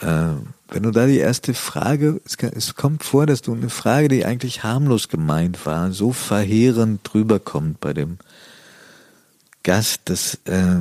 [0.00, 4.24] wenn du da die erste Frage, es, es, kommt vor, dass du eine Frage, die
[4.24, 8.18] eigentlich harmlos gemeint war, so verheerend drüber kommt bei dem
[9.62, 10.80] Gast, dass äh,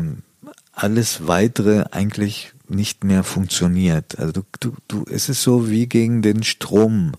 [0.74, 4.18] alles weitere eigentlich nicht mehr funktioniert.
[4.18, 7.14] Also du, du, du, es ist so wie gegen den Strom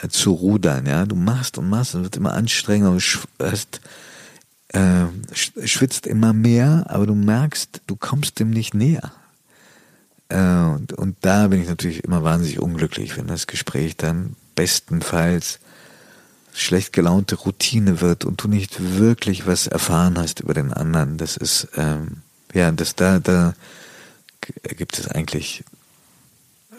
[0.00, 1.04] äh, zu rudern, ja.
[1.04, 3.80] Du machst und machst und wird immer anstrengender, du hast,
[4.68, 9.12] äh, schwitzt immer mehr, aber du merkst, du kommst dem nicht näher.
[10.28, 15.60] Äh, und, und da bin ich natürlich immer wahnsinnig unglücklich, wenn das Gespräch dann bestenfalls
[16.52, 21.16] schlecht gelaunte Routine wird und du nicht wirklich was erfahren hast über den anderen.
[21.16, 22.22] Das ist, ähm,
[22.52, 23.54] ja, das da, da
[24.76, 25.62] gibt es eigentlich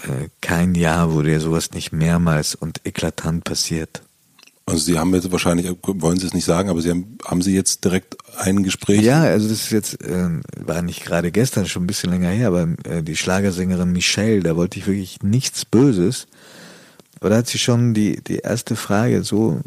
[0.03, 4.01] äh, kein Jahr, wo dir sowas nicht mehrmals und eklatant passiert.
[4.69, 7.53] Also Sie haben jetzt wahrscheinlich, wollen Sie es nicht sagen, aber Sie haben, haben Sie
[7.53, 9.01] jetzt direkt ein Gespräch?
[9.01, 12.47] Ja, also das ist jetzt, äh, war nicht gerade gestern, schon ein bisschen länger her,
[12.47, 16.27] aber äh, die Schlagersängerin Michelle, da wollte ich wirklich nichts Böses.
[17.19, 19.61] Aber da hat sie schon die, die erste Frage so,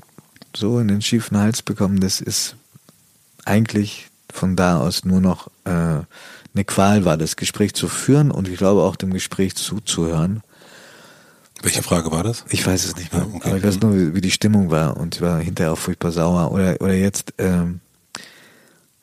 [0.57, 2.57] so in den schiefen Hals bekommen, das ist
[3.45, 5.71] eigentlich von da aus nur noch äh,
[6.55, 10.43] eine Qual war, das Gespräch zu führen und ich glaube auch dem Gespräch zuzuhören.
[11.63, 12.45] Welche Frage war das?
[12.51, 13.23] Ich weiß es nicht mehr.
[13.23, 13.49] Ja, okay.
[13.49, 16.11] Aber ich weiß nur, wie, wie, die Stimmung war und ich war hinterher auch furchtbar
[16.11, 16.51] sauer.
[16.51, 17.81] Oder, oder jetzt ähm,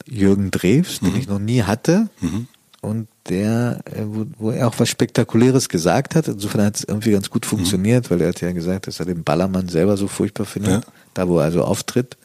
[0.05, 1.19] Jürgen Drews, den mhm.
[1.19, 2.47] ich noch nie hatte mhm.
[2.81, 6.27] und der, äh, wo, wo er auch was Spektakuläres gesagt hat.
[6.27, 8.09] Insofern hat es irgendwie ganz gut funktioniert, mhm.
[8.09, 10.91] weil er hat ja gesagt, dass er den Ballermann selber so furchtbar findet, ja.
[11.13, 12.17] da wo er also auftritt.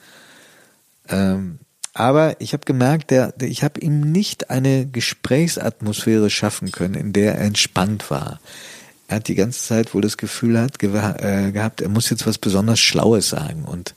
[1.08, 1.58] Ähm,
[1.92, 7.12] aber ich habe gemerkt, der, der, ich habe ihm nicht eine Gesprächsatmosphäre schaffen können, in
[7.12, 8.40] der er entspannt war
[9.08, 12.38] er hat die ganze Zeit wohl das Gefühl hat, äh, gehabt, er muss jetzt was
[12.38, 13.94] besonders Schlaues sagen und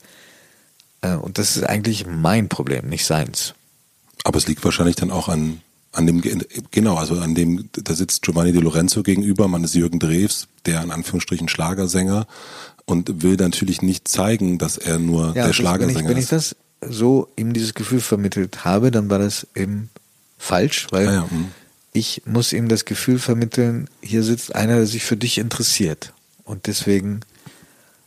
[1.01, 3.53] äh, und das ist eigentlich mein Problem, nicht seins.
[4.23, 5.61] Aber es liegt wahrscheinlich dann auch an
[5.93, 6.21] an dem
[6.71, 10.83] genau, also an dem da sitzt Giovanni Di Lorenzo gegenüber, man ist Jürgen Drews, der
[10.83, 12.27] in Anführungsstrichen Schlagersänger
[12.85, 16.09] und will natürlich nicht zeigen, dass er nur ja, der Schlagersänger ist.
[16.09, 19.89] Wenn ich das so ihm dieses Gefühl vermittelt habe, dann war das eben
[20.37, 21.47] falsch, weil ja, ja, hm
[21.97, 26.13] ich muss ihm das Gefühl vermitteln, hier sitzt einer, der sich für dich interessiert.
[26.43, 27.21] Und deswegen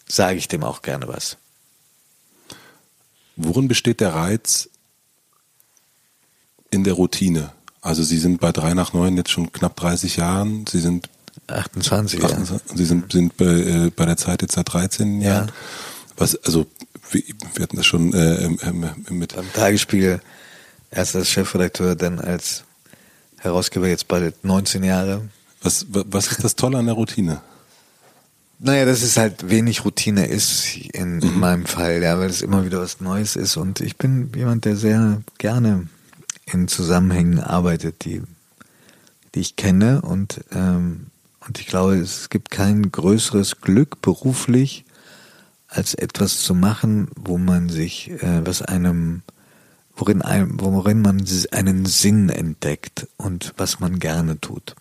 [0.07, 1.37] sage ich dem auch gerne was.
[3.37, 4.69] Worin besteht der Reiz
[6.71, 7.53] in der Routine?
[7.83, 10.67] Also Sie sind bei drei nach neun jetzt schon knapp 30 Jahren.
[10.67, 11.09] Sie sind
[11.49, 12.77] 28, 28 ja.
[12.77, 15.49] Sie sind, sind bei, äh, bei der Zeit jetzt seit 13 Jahren.
[15.49, 15.55] Ja.
[16.17, 16.67] Was, also
[17.11, 17.23] wir,
[17.63, 18.49] hatten das schon äh,
[19.11, 20.21] mit beim Tagesspiegel
[20.91, 22.65] erst als Chefredakteur, dann als
[23.41, 25.29] Herausgeber jetzt bald 19 Jahre.
[25.63, 27.41] Was, was ist das Tolle an der Routine?
[28.59, 31.23] Naja, dass es halt wenig Routine ist in, mhm.
[31.23, 34.67] in meinem Fall, ja, weil es immer wieder was Neues ist und ich bin jemand,
[34.67, 35.89] der sehr gerne
[36.45, 38.23] in Zusammenhängen arbeitet, die,
[39.35, 41.07] die ich kenne und, ähm,
[41.47, 44.85] und ich glaube, es gibt kein größeres Glück beruflich,
[45.69, 49.23] als etwas zu machen, wo man sich, äh, was einem
[50.01, 54.75] worin, ein, worin man einen Sinn entdeckt und was man gerne tut.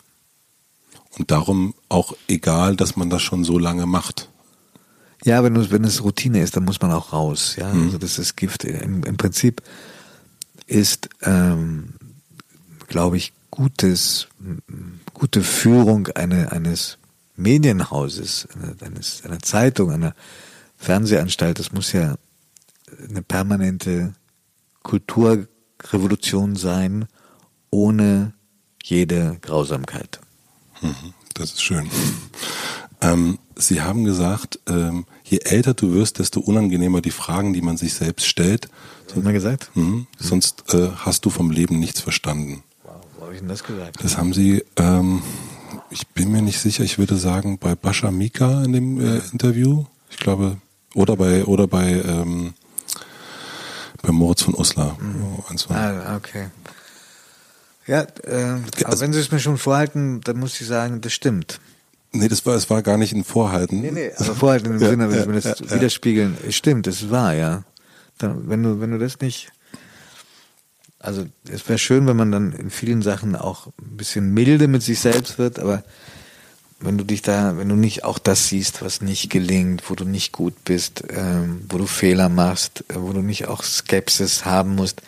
[1.18, 4.30] Und darum auch egal, dass man das schon so lange macht.
[5.24, 7.56] Ja, wenn, du, wenn es Routine ist, dann muss man auch raus.
[7.56, 7.84] Ja, mhm.
[7.84, 8.64] also das ist Gift.
[8.64, 9.62] Im, im Prinzip
[10.66, 11.94] ist, ähm,
[12.88, 14.28] glaube ich, gutes,
[15.12, 16.96] gute Führung eine, eines
[17.36, 18.48] Medienhauses,
[18.80, 20.14] eines, einer Zeitung, einer
[20.78, 21.58] Fernsehanstalt.
[21.58, 22.14] Das muss ja
[23.08, 24.14] eine permanente
[24.82, 27.06] Kulturrevolution sein,
[27.70, 28.32] ohne
[28.82, 30.20] jede Grausamkeit.
[30.80, 31.88] Mhm, das ist schön.
[33.00, 37.76] Ähm, Sie haben gesagt, ähm, je älter du wirst, desto unangenehmer die Fragen, die man
[37.76, 38.68] sich selbst stellt.
[39.06, 39.70] Das hat man gesagt?
[39.74, 40.06] Mhm.
[40.18, 42.62] Sonst äh, hast du vom Leben nichts verstanden.
[42.84, 44.02] Wow, wo habe ich denn das gesagt?
[44.02, 45.22] Das haben Sie, ähm,
[45.90, 49.84] ich bin mir nicht sicher, ich würde sagen, bei Bascha Mika in dem äh, Interview.
[50.10, 50.56] Ich glaube,
[50.94, 52.54] oder bei, oder bei, ähm,
[54.02, 54.96] bei Moritz von Uslar.
[55.00, 55.38] Mhm.
[55.70, 56.48] Ah, okay.
[57.86, 61.12] Ja, äh, aber also, wenn Sie es mir schon vorhalten, dann muss ich sagen, das
[61.12, 61.60] stimmt.
[62.12, 63.80] Nee, das war, es war gar nicht ein Vorhalten.
[63.80, 67.34] Nee, nee, aber Vorhalten im Sinne, wenn ja, das ja, widerspiegeln, es stimmt, es war,
[67.34, 67.64] ja.
[68.18, 69.52] Dann, wenn du, wenn du das nicht,
[70.98, 74.82] also, es wäre schön, wenn man dann in vielen Sachen auch ein bisschen milde mit
[74.82, 75.82] sich selbst wird, aber
[76.80, 80.04] wenn du dich da, wenn du nicht auch das siehst, was nicht gelingt, wo du
[80.04, 84.74] nicht gut bist, ähm, wo du Fehler machst, äh, wo du nicht auch Skepsis haben
[84.74, 85.02] musst,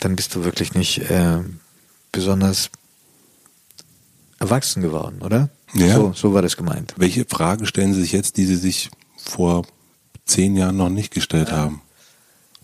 [0.00, 1.38] dann bist du wirklich nicht äh,
[2.10, 2.70] besonders
[4.38, 5.48] erwachsen geworden, oder?
[5.74, 5.94] Ja.
[5.94, 6.94] So, so war das gemeint.
[6.96, 9.64] Welche Frage stellen Sie sich jetzt, die Sie sich vor
[10.26, 11.56] zehn Jahren noch nicht gestellt Ja.
[11.56, 11.80] haben?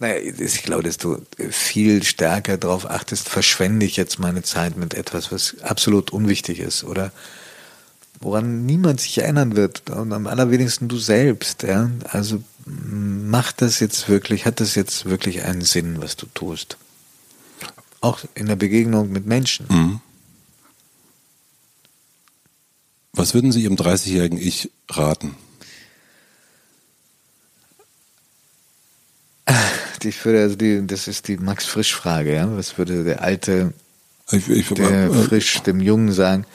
[0.00, 4.94] Naja, ich glaube, dass du viel stärker darauf achtest, verschwende ich jetzt meine Zeit mit
[4.94, 7.10] etwas, was absolut unwichtig ist oder
[8.20, 11.62] woran niemand sich erinnern wird und am allerwenigsten du selbst.
[11.62, 11.90] Ja?
[12.04, 16.76] Also macht das jetzt wirklich, hat das jetzt wirklich einen Sinn, was du tust?
[18.00, 19.66] Auch in der Begegnung mit Menschen.
[19.68, 20.00] Mhm.
[23.12, 25.36] Was würden Sie Ihrem 30-jährigen Ich raten?
[30.04, 32.56] Ich würde, also die, das ist die Max Frisch-Frage, ja.
[32.56, 33.72] Was würde der alte
[34.30, 36.46] Ich, ich, der äh, frisch dem Jungen sagen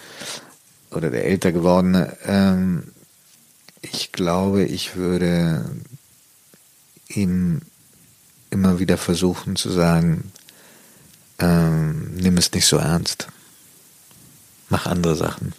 [0.95, 2.91] oder der älter gewordene, ähm,
[3.81, 5.65] ich glaube, ich würde
[7.09, 7.61] ihm
[8.49, 10.31] immer wieder versuchen zu sagen,
[11.39, 13.27] ähm, nimm es nicht so ernst.
[14.69, 15.53] Mach andere Sachen.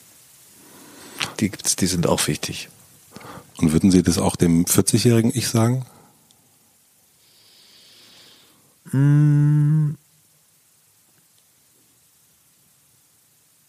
[1.40, 2.68] Die gibt's, die sind auch wichtig.
[3.58, 5.86] Und würden Sie das auch dem 40-jährigen Ich sagen?
[8.92, 9.94] Mm.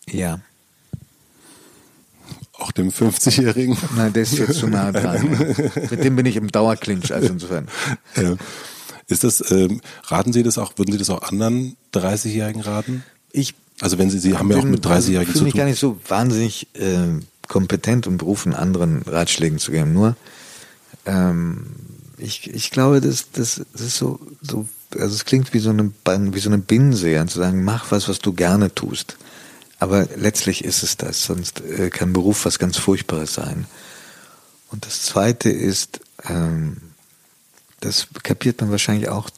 [0.07, 0.39] Ja.
[2.65, 3.77] Auch dem 50-jährigen?
[3.95, 5.29] Nein, der ist jetzt zu nah dran.
[5.91, 7.67] Mit dem bin ich im Dauerclinch, also insofern.
[8.15, 8.35] Ja.
[9.07, 13.03] Ist das, ähm, raten Sie das auch, würden Sie das auch anderen 30-Jährigen raten?
[13.31, 15.69] Ich Also wenn Sie, Sie haben ja auch mit 30-Jährigen fühle zu mich gar tun.
[15.69, 19.93] nicht so wahnsinnig äh, kompetent und berufen, anderen Ratschlägen zu geben.
[19.93, 20.15] Nur,
[21.05, 21.67] ähm,
[22.17, 25.91] ich, ich glaube, das, das, das ist so, so, also es klingt wie so eine,
[26.33, 29.17] wie so eine Binnenseher, zu sagen, mach was, was du gerne tust.
[29.79, 33.65] Aber letztlich ist es das, sonst äh, kann Beruf was ganz Furchtbares sein.
[34.71, 36.77] Und das Zweite ist, ähm,
[37.81, 39.29] das kapiert man wahrscheinlich auch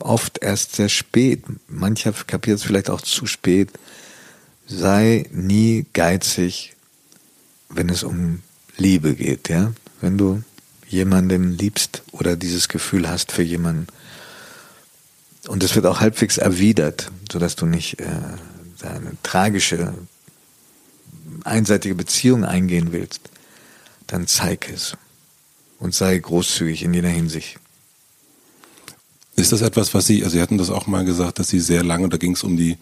[0.00, 1.42] oft erst sehr spät.
[1.68, 3.70] Mancher kapiert es vielleicht auch zu spät.
[4.66, 6.74] Sei nie geizig,
[7.68, 8.42] wenn es um
[8.76, 9.72] Liebe geht, ja.
[10.00, 10.42] Wenn du
[10.88, 13.88] jemanden liebst oder dieses Gefühl hast für jemanden
[15.48, 18.06] und es wird auch halbwegs erwidert, sodass du nicht äh,
[18.82, 19.94] eine tragische,
[21.44, 23.20] einseitige Beziehung eingehen willst,
[24.06, 24.96] dann zeig es
[25.78, 27.58] und sei großzügig in jeder Hinsicht.
[29.36, 31.84] Ist das etwas, was Sie, also Sie hatten das auch mal gesagt, dass Sie sehr
[31.84, 32.76] lange, da ging es um die,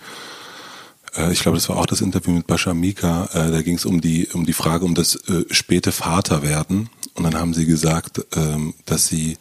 [1.14, 3.84] äh, ich glaube, das war auch das Interview mit Bascha Mika, äh, da ging es
[3.84, 6.88] um die, um die Frage um das äh, späte Vaterwerden.
[7.14, 9.36] Und dann haben Sie gesagt, ähm, dass Sie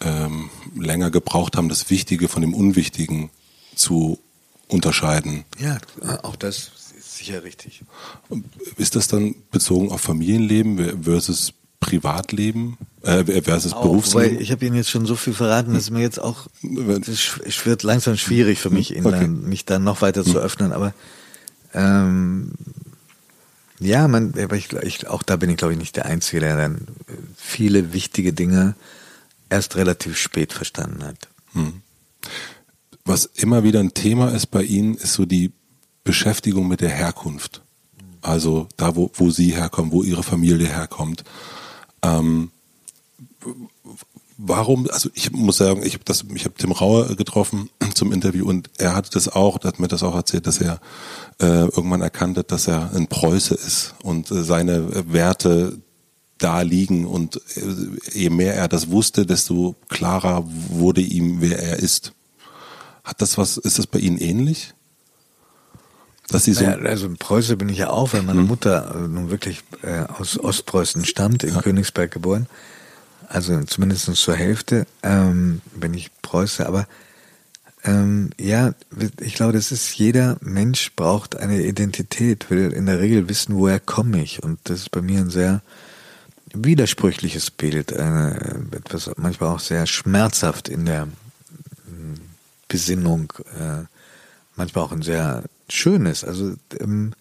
[0.00, 3.30] ähm, länger gebraucht haben, das Wichtige von dem Unwichtigen
[3.74, 4.18] zu
[4.70, 5.44] unterscheiden.
[5.58, 5.78] Ja,
[6.22, 7.82] auch das ist sicher richtig.
[8.76, 14.38] Ist das dann bezogen auf Familienleben versus Privatleben äh, versus Auch, Berufsleben?
[14.40, 17.82] ich habe Ihnen jetzt schon so viel verraten, dass mir jetzt auch es es wird
[17.82, 19.10] langsam schwierig für mich, Okay.
[19.10, 20.72] dann, mich dann noch weiter zu öffnen.
[20.72, 20.92] Aber
[21.72, 22.52] ähm,
[23.78, 26.56] ja, man, aber ich, ich, auch da bin ich glaube ich nicht der Einzige, der
[26.56, 26.76] dann
[27.08, 28.74] äh, viele wichtige Dinge
[29.48, 31.28] erst relativ spät verstanden hat.
[33.10, 35.50] Was immer wieder ein Thema ist bei Ihnen, ist so die
[36.04, 37.60] Beschäftigung mit der Herkunft.
[38.22, 41.24] Also da, wo, wo Sie herkommen, wo Ihre Familie herkommt.
[42.02, 42.52] Ähm,
[44.38, 46.24] warum, also ich muss sagen, ich habe das,
[46.56, 50.46] Tim Rauer getroffen zum Interview und er hat das auch, hat mir das auch erzählt,
[50.46, 50.80] dass er
[51.40, 55.78] äh, irgendwann erkannt hat, dass er ein Preuße ist und äh, seine Werte
[56.38, 61.80] da liegen und äh, je mehr er das wusste, desto klarer wurde ihm, wer er
[61.80, 62.12] ist.
[63.04, 64.74] Hat das was, ist das bei Ihnen ähnlich?
[66.28, 69.08] Dass Sie so, Ja, also in Preußen bin ich ja auch, weil meine Mutter äh,
[69.08, 72.46] nun wirklich äh, aus Ostpreußen stammt, in Königsberg geboren.
[73.28, 76.86] Also zumindest zur Hälfte ähm, bin ich Preuße, aber
[77.84, 78.74] ähm, ja,
[79.20, 83.80] ich glaube, das ist jeder Mensch braucht eine Identität, will in der Regel wissen, woher
[83.80, 84.42] komme ich.
[84.42, 85.62] Und das ist bei mir ein sehr
[86.52, 88.30] widersprüchliches Bild, äh,
[88.72, 91.08] etwas manchmal auch sehr schmerzhaft in der
[92.70, 93.84] Besinnung, äh,
[94.56, 96.24] manchmal auch ein sehr schönes.
[96.24, 97.12] Also ähm,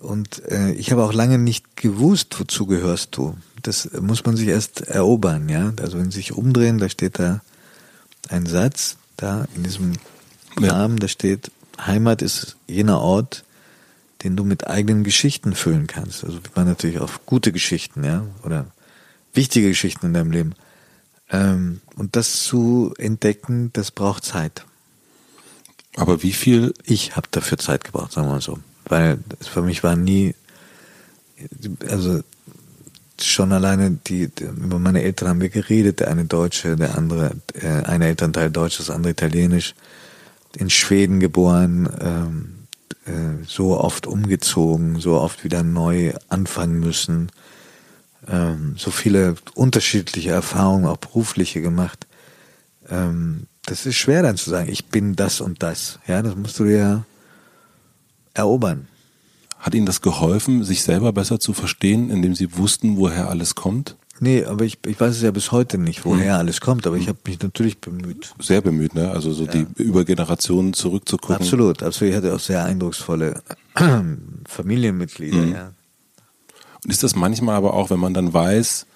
[0.00, 3.36] und äh, ich habe auch lange nicht gewusst, wozu gehörst du.
[3.62, 5.72] Das muss man sich erst erobern, ja.
[5.80, 7.40] Also wenn Sie sich umdrehen, da steht da
[8.28, 9.92] ein Satz, da in diesem
[10.60, 10.68] Ja.
[10.68, 13.44] Namen, da steht, Heimat ist jener Ort,
[14.22, 16.24] den du mit eigenen Geschichten füllen kannst.
[16.24, 18.66] Also waren natürlich auf gute Geschichten, ja, oder
[19.32, 20.54] wichtige Geschichten in deinem Leben.
[21.34, 24.64] Ähm, und das zu entdecken, das braucht Zeit.
[25.96, 28.58] aber wie viel, Ich habe dafür Zeit gebraucht, sagen wir mal so.
[28.86, 30.34] Weil es für mich war nie
[31.88, 32.20] also
[33.20, 37.32] schon alleine die, die, über meine Eltern haben wir geredet, der eine Deutsche, der andere,
[37.54, 39.74] äh, eine Elternteil Deutsch, das andere Italienisch,
[40.56, 42.54] in Schweden geboren, ähm,
[43.06, 47.30] äh, so oft umgezogen, so oft wieder neu anfangen müssen,
[48.28, 52.06] ähm, so viele unterschiedliche Erfahrungen, auch berufliche gemacht.
[52.88, 55.98] Ähm, das ist schwer dann zu sagen, ich bin das und das.
[56.06, 57.04] Ja, das musst du dir
[58.34, 58.88] erobern.
[59.58, 63.96] Hat Ihnen das geholfen, sich selber besser zu verstehen, indem Sie wussten, woher alles kommt?
[64.20, 66.40] Nee, aber ich, ich weiß es ja bis heute nicht, woher mhm.
[66.40, 68.32] alles kommt, aber ich habe mich natürlich bemüht.
[68.38, 69.10] Sehr bemüht, ne?
[69.10, 69.52] Also so ja.
[69.52, 71.36] die über Generationen zurückzugucken.
[71.36, 72.10] Absolut, absolut.
[72.10, 73.42] Ich hatte auch sehr eindrucksvolle
[74.46, 75.52] Familienmitglieder, mhm.
[75.52, 75.72] ja.
[76.84, 78.86] Und ist das manchmal aber auch, wenn man dann weiß,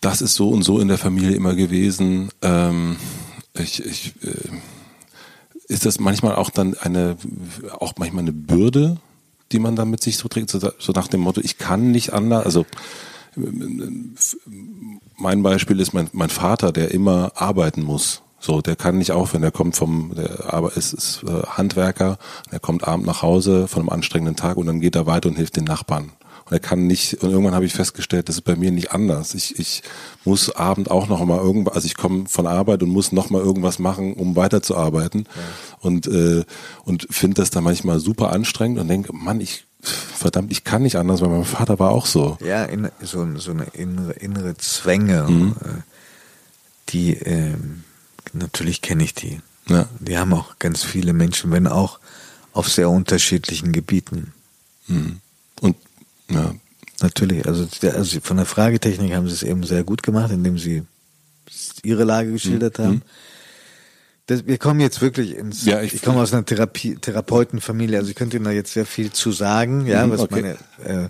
[0.00, 2.96] das ist so und so in der Familie immer gewesen, ähm,
[3.54, 4.34] ich, ich äh,
[5.68, 7.16] ist das manchmal auch dann eine,
[7.78, 8.98] auch manchmal eine Bürde,
[9.52, 12.12] die man dann mit sich so trägt, so, so nach dem Motto, ich kann nicht
[12.12, 12.66] anders, also
[15.16, 18.22] mein Beispiel ist mein, mein Vater, der immer arbeiten muss.
[18.38, 19.42] So, der kann nicht aufhören.
[19.42, 22.18] Der kommt vom, der aber ist, ist äh, Handwerker.
[22.52, 25.36] Der kommt abend nach Hause von einem anstrengenden Tag und dann geht er weiter und
[25.36, 26.12] hilft den Nachbarn.
[26.46, 29.34] Und er kann nicht, und irgendwann habe ich festgestellt, das ist bei mir nicht anders.
[29.34, 29.82] Ich, ich
[30.24, 33.42] muss abend auch noch mal irgendwas, also ich komme von Arbeit und muss noch mal
[33.42, 35.26] irgendwas machen, um weiterzuarbeiten.
[35.26, 35.42] Ja.
[35.80, 36.44] Und, äh,
[36.84, 40.96] und finde das dann manchmal super anstrengend und denke, Mann, ich, verdammt, ich kann nicht
[40.96, 42.38] anders, weil mein Vater war auch so.
[42.40, 45.56] Ja, in, so, so eine innere, innere Zwänge, mhm.
[45.60, 45.82] Äh,
[46.90, 47.54] die, äh,
[48.38, 49.40] natürlich kenne ich die.
[49.68, 49.88] Ja.
[50.00, 51.98] Die haben auch ganz viele Menschen, wenn auch
[52.52, 54.32] auf sehr unterschiedlichen Gebieten.
[54.86, 55.20] Mhm.
[55.60, 55.76] Und
[56.30, 56.54] ja.
[57.02, 60.82] Natürlich, also, also von der Fragetechnik haben sie es eben sehr gut gemacht, indem sie
[61.82, 62.82] ihre Lage geschildert mhm.
[62.84, 63.02] haben.
[64.26, 65.64] Das, wir kommen jetzt wirklich ins.
[65.66, 68.86] Ja, ich, ich komme aus einer Therapie, Therapeutenfamilie, also ich könnte Ihnen da jetzt sehr
[68.86, 70.56] viel zu sagen, ja, mhm, was okay.
[70.82, 71.08] meine äh,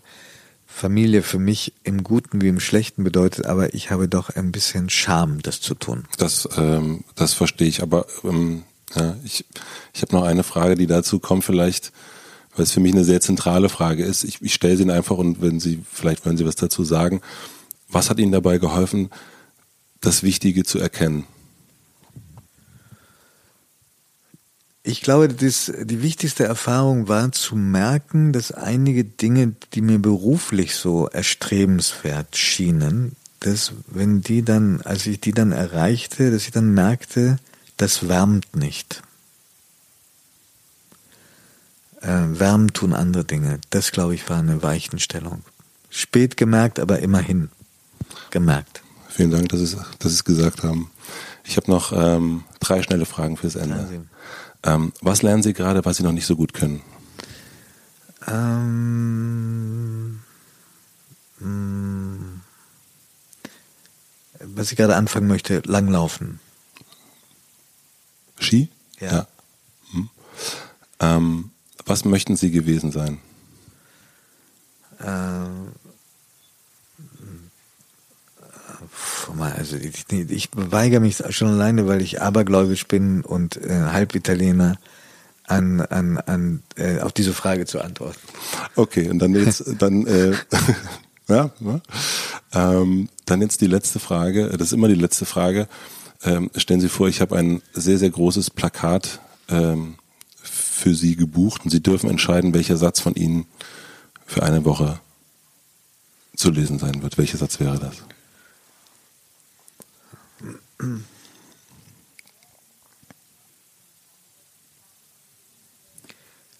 [0.77, 4.91] Familie für mich im Guten wie im Schlechten bedeutet, aber ich habe doch ein bisschen
[4.91, 6.05] Scham, das zu tun.
[6.18, 8.62] Das, ähm, das verstehe ich, aber ähm,
[8.95, 9.47] ja, ich,
[9.95, 11.93] ich habe noch eine Frage, die dazu kommt, vielleicht
[12.55, 14.24] weil es für mich eine sehr zentrale Frage ist.
[14.24, 17.20] Ich, ich stelle sie Ihnen einfach und wenn Sie, vielleicht wollen Sie was dazu sagen.
[17.89, 19.11] Was hat Ihnen dabei geholfen,
[20.01, 21.24] das Wichtige zu erkennen?
[24.89, 30.76] Ich glaube, das, die wichtigste Erfahrung war zu merken, dass einige Dinge, die mir beruflich
[30.76, 36.72] so erstrebenswert schienen, dass wenn die dann, als ich die dann erreichte, dass ich dann
[36.72, 37.39] merkte,
[37.76, 39.03] das wärmt nicht.
[42.01, 43.59] Äh, wärmen tun andere Dinge.
[43.70, 45.43] Das, glaube ich, war eine Weichenstellung.
[45.91, 47.51] Spät gemerkt, aber immerhin
[48.30, 48.82] gemerkt.
[49.09, 50.93] Vielen Dank, dass Sie, es gesagt haben.
[51.43, 54.07] Ich habe noch ähm, drei schnelle Fragen fürs Ende.
[54.62, 56.82] Ähm, was lernen Sie gerade, was Sie noch nicht so gut können?
[58.26, 60.20] Ähm,
[61.38, 62.40] mh, mm,
[64.40, 66.40] was ich gerade anfangen möchte, langlaufen.
[68.38, 68.70] Ski?
[69.00, 69.12] Ja.
[69.12, 69.26] ja.
[69.92, 70.11] Hm.
[71.00, 71.50] Ähm,
[71.84, 73.20] was möchten Sie gewesen sein?
[75.00, 75.72] Ähm,
[79.38, 84.78] also ich, ich weigere mich schon alleine, weil ich abergläubisch bin und äh, Halbitaliener
[85.47, 88.20] an, an, an äh, auf diese Frage zu antworten.
[88.74, 90.32] Okay, und dann jetzt dann äh,
[91.28, 91.80] ja, ja.
[92.53, 94.49] Ähm, dann jetzt die letzte Frage.
[94.51, 95.68] Das ist immer die letzte Frage.
[96.24, 99.97] Ähm, stellen Sie vor, ich habe ein sehr sehr großes Plakat ähm,
[100.42, 103.47] für Sie gebucht und Sie dürfen entscheiden, welcher Satz von Ihnen
[104.24, 105.01] für eine Woche
[106.34, 107.18] zu lesen sein wird.
[107.18, 107.97] Welcher Satz wäre das?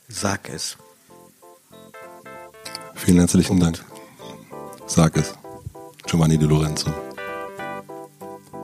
[0.09, 0.77] Sag es.
[2.95, 3.85] Vielen herzlichen Dank.
[4.87, 5.35] Sag es.
[6.07, 6.93] Giovanni De Lorenzo.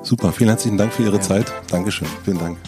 [0.03, 1.22] Super, vielen herzlichen Dank für Ihre ja.
[1.22, 1.53] Zeit.
[1.70, 2.09] Dankeschön.
[2.24, 2.59] Vielen Dank.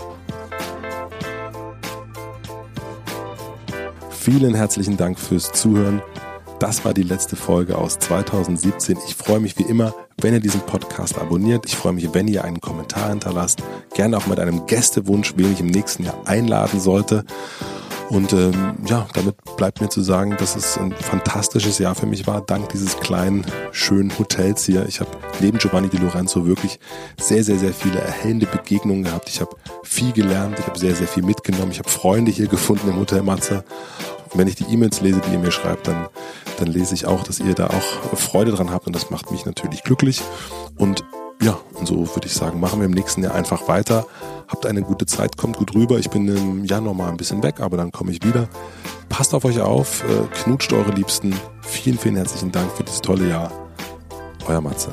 [4.10, 6.02] Vielen herzlichen Dank fürs Zuhören.
[6.64, 8.96] Das war die letzte Folge aus 2017.
[9.06, 11.66] Ich freue mich wie immer, wenn ihr diesen Podcast abonniert.
[11.66, 13.62] Ich freue mich, wenn ihr einen Kommentar hinterlasst.
[13.92, 17.26] Gerne auch mit einem Gästewunsch, wen ich im nächsten Jahr einladen sollte.
[18.10, 22.26] Und ähm, ja, damit bleibt mir zu sagen, dass es ein fantastisches Jahr für mich
[22.26, 24.86] war, dank dieses kleinen, schönen Hotels hier.
[24.86, 26.78] Ich habe neben Giovanni Di Lorenzo wirklich
[27.18, 29.28] sehr, sehr, sehr viele erhellende Begegnungen gehabt.
[29.28, 31.72] Ich habe viel gelernt, ich habe sehr, sehr viel mitgenommen.
[31.72, 33.64] Ich habe Freunde hier gefunden im Hotel Matze
[34.34, 36.08] wenn ich die E-Mails lese, die ihr mir schreibt, dann,
[36.58, 39.46] dann lese ich auch, dass ihr da auch Freude dran habt und das macht mich
[39.46, 40.20] natürlich glücklich.
[40.76, 41.04] Und
[41.44, 44.06] ja, und so würde ich sagen, machen wir im nächsten Jahr einfach weiter.
[44.48, 45.98] Habt eine gute Zeit, kommt gut rüber.
[45.98, 48.48] Ich bin im Januar mal ein bisschen weg, aber dann komme ich wieder.
[49.10, 51.34] Passt auf euch auf, äh, knutscht eure Liebsten.
[51.60, 53.52] Vielen, vielen herzlichen Dank für dieses tolle Jahr.
[54.46, 54.92] Euer Matze.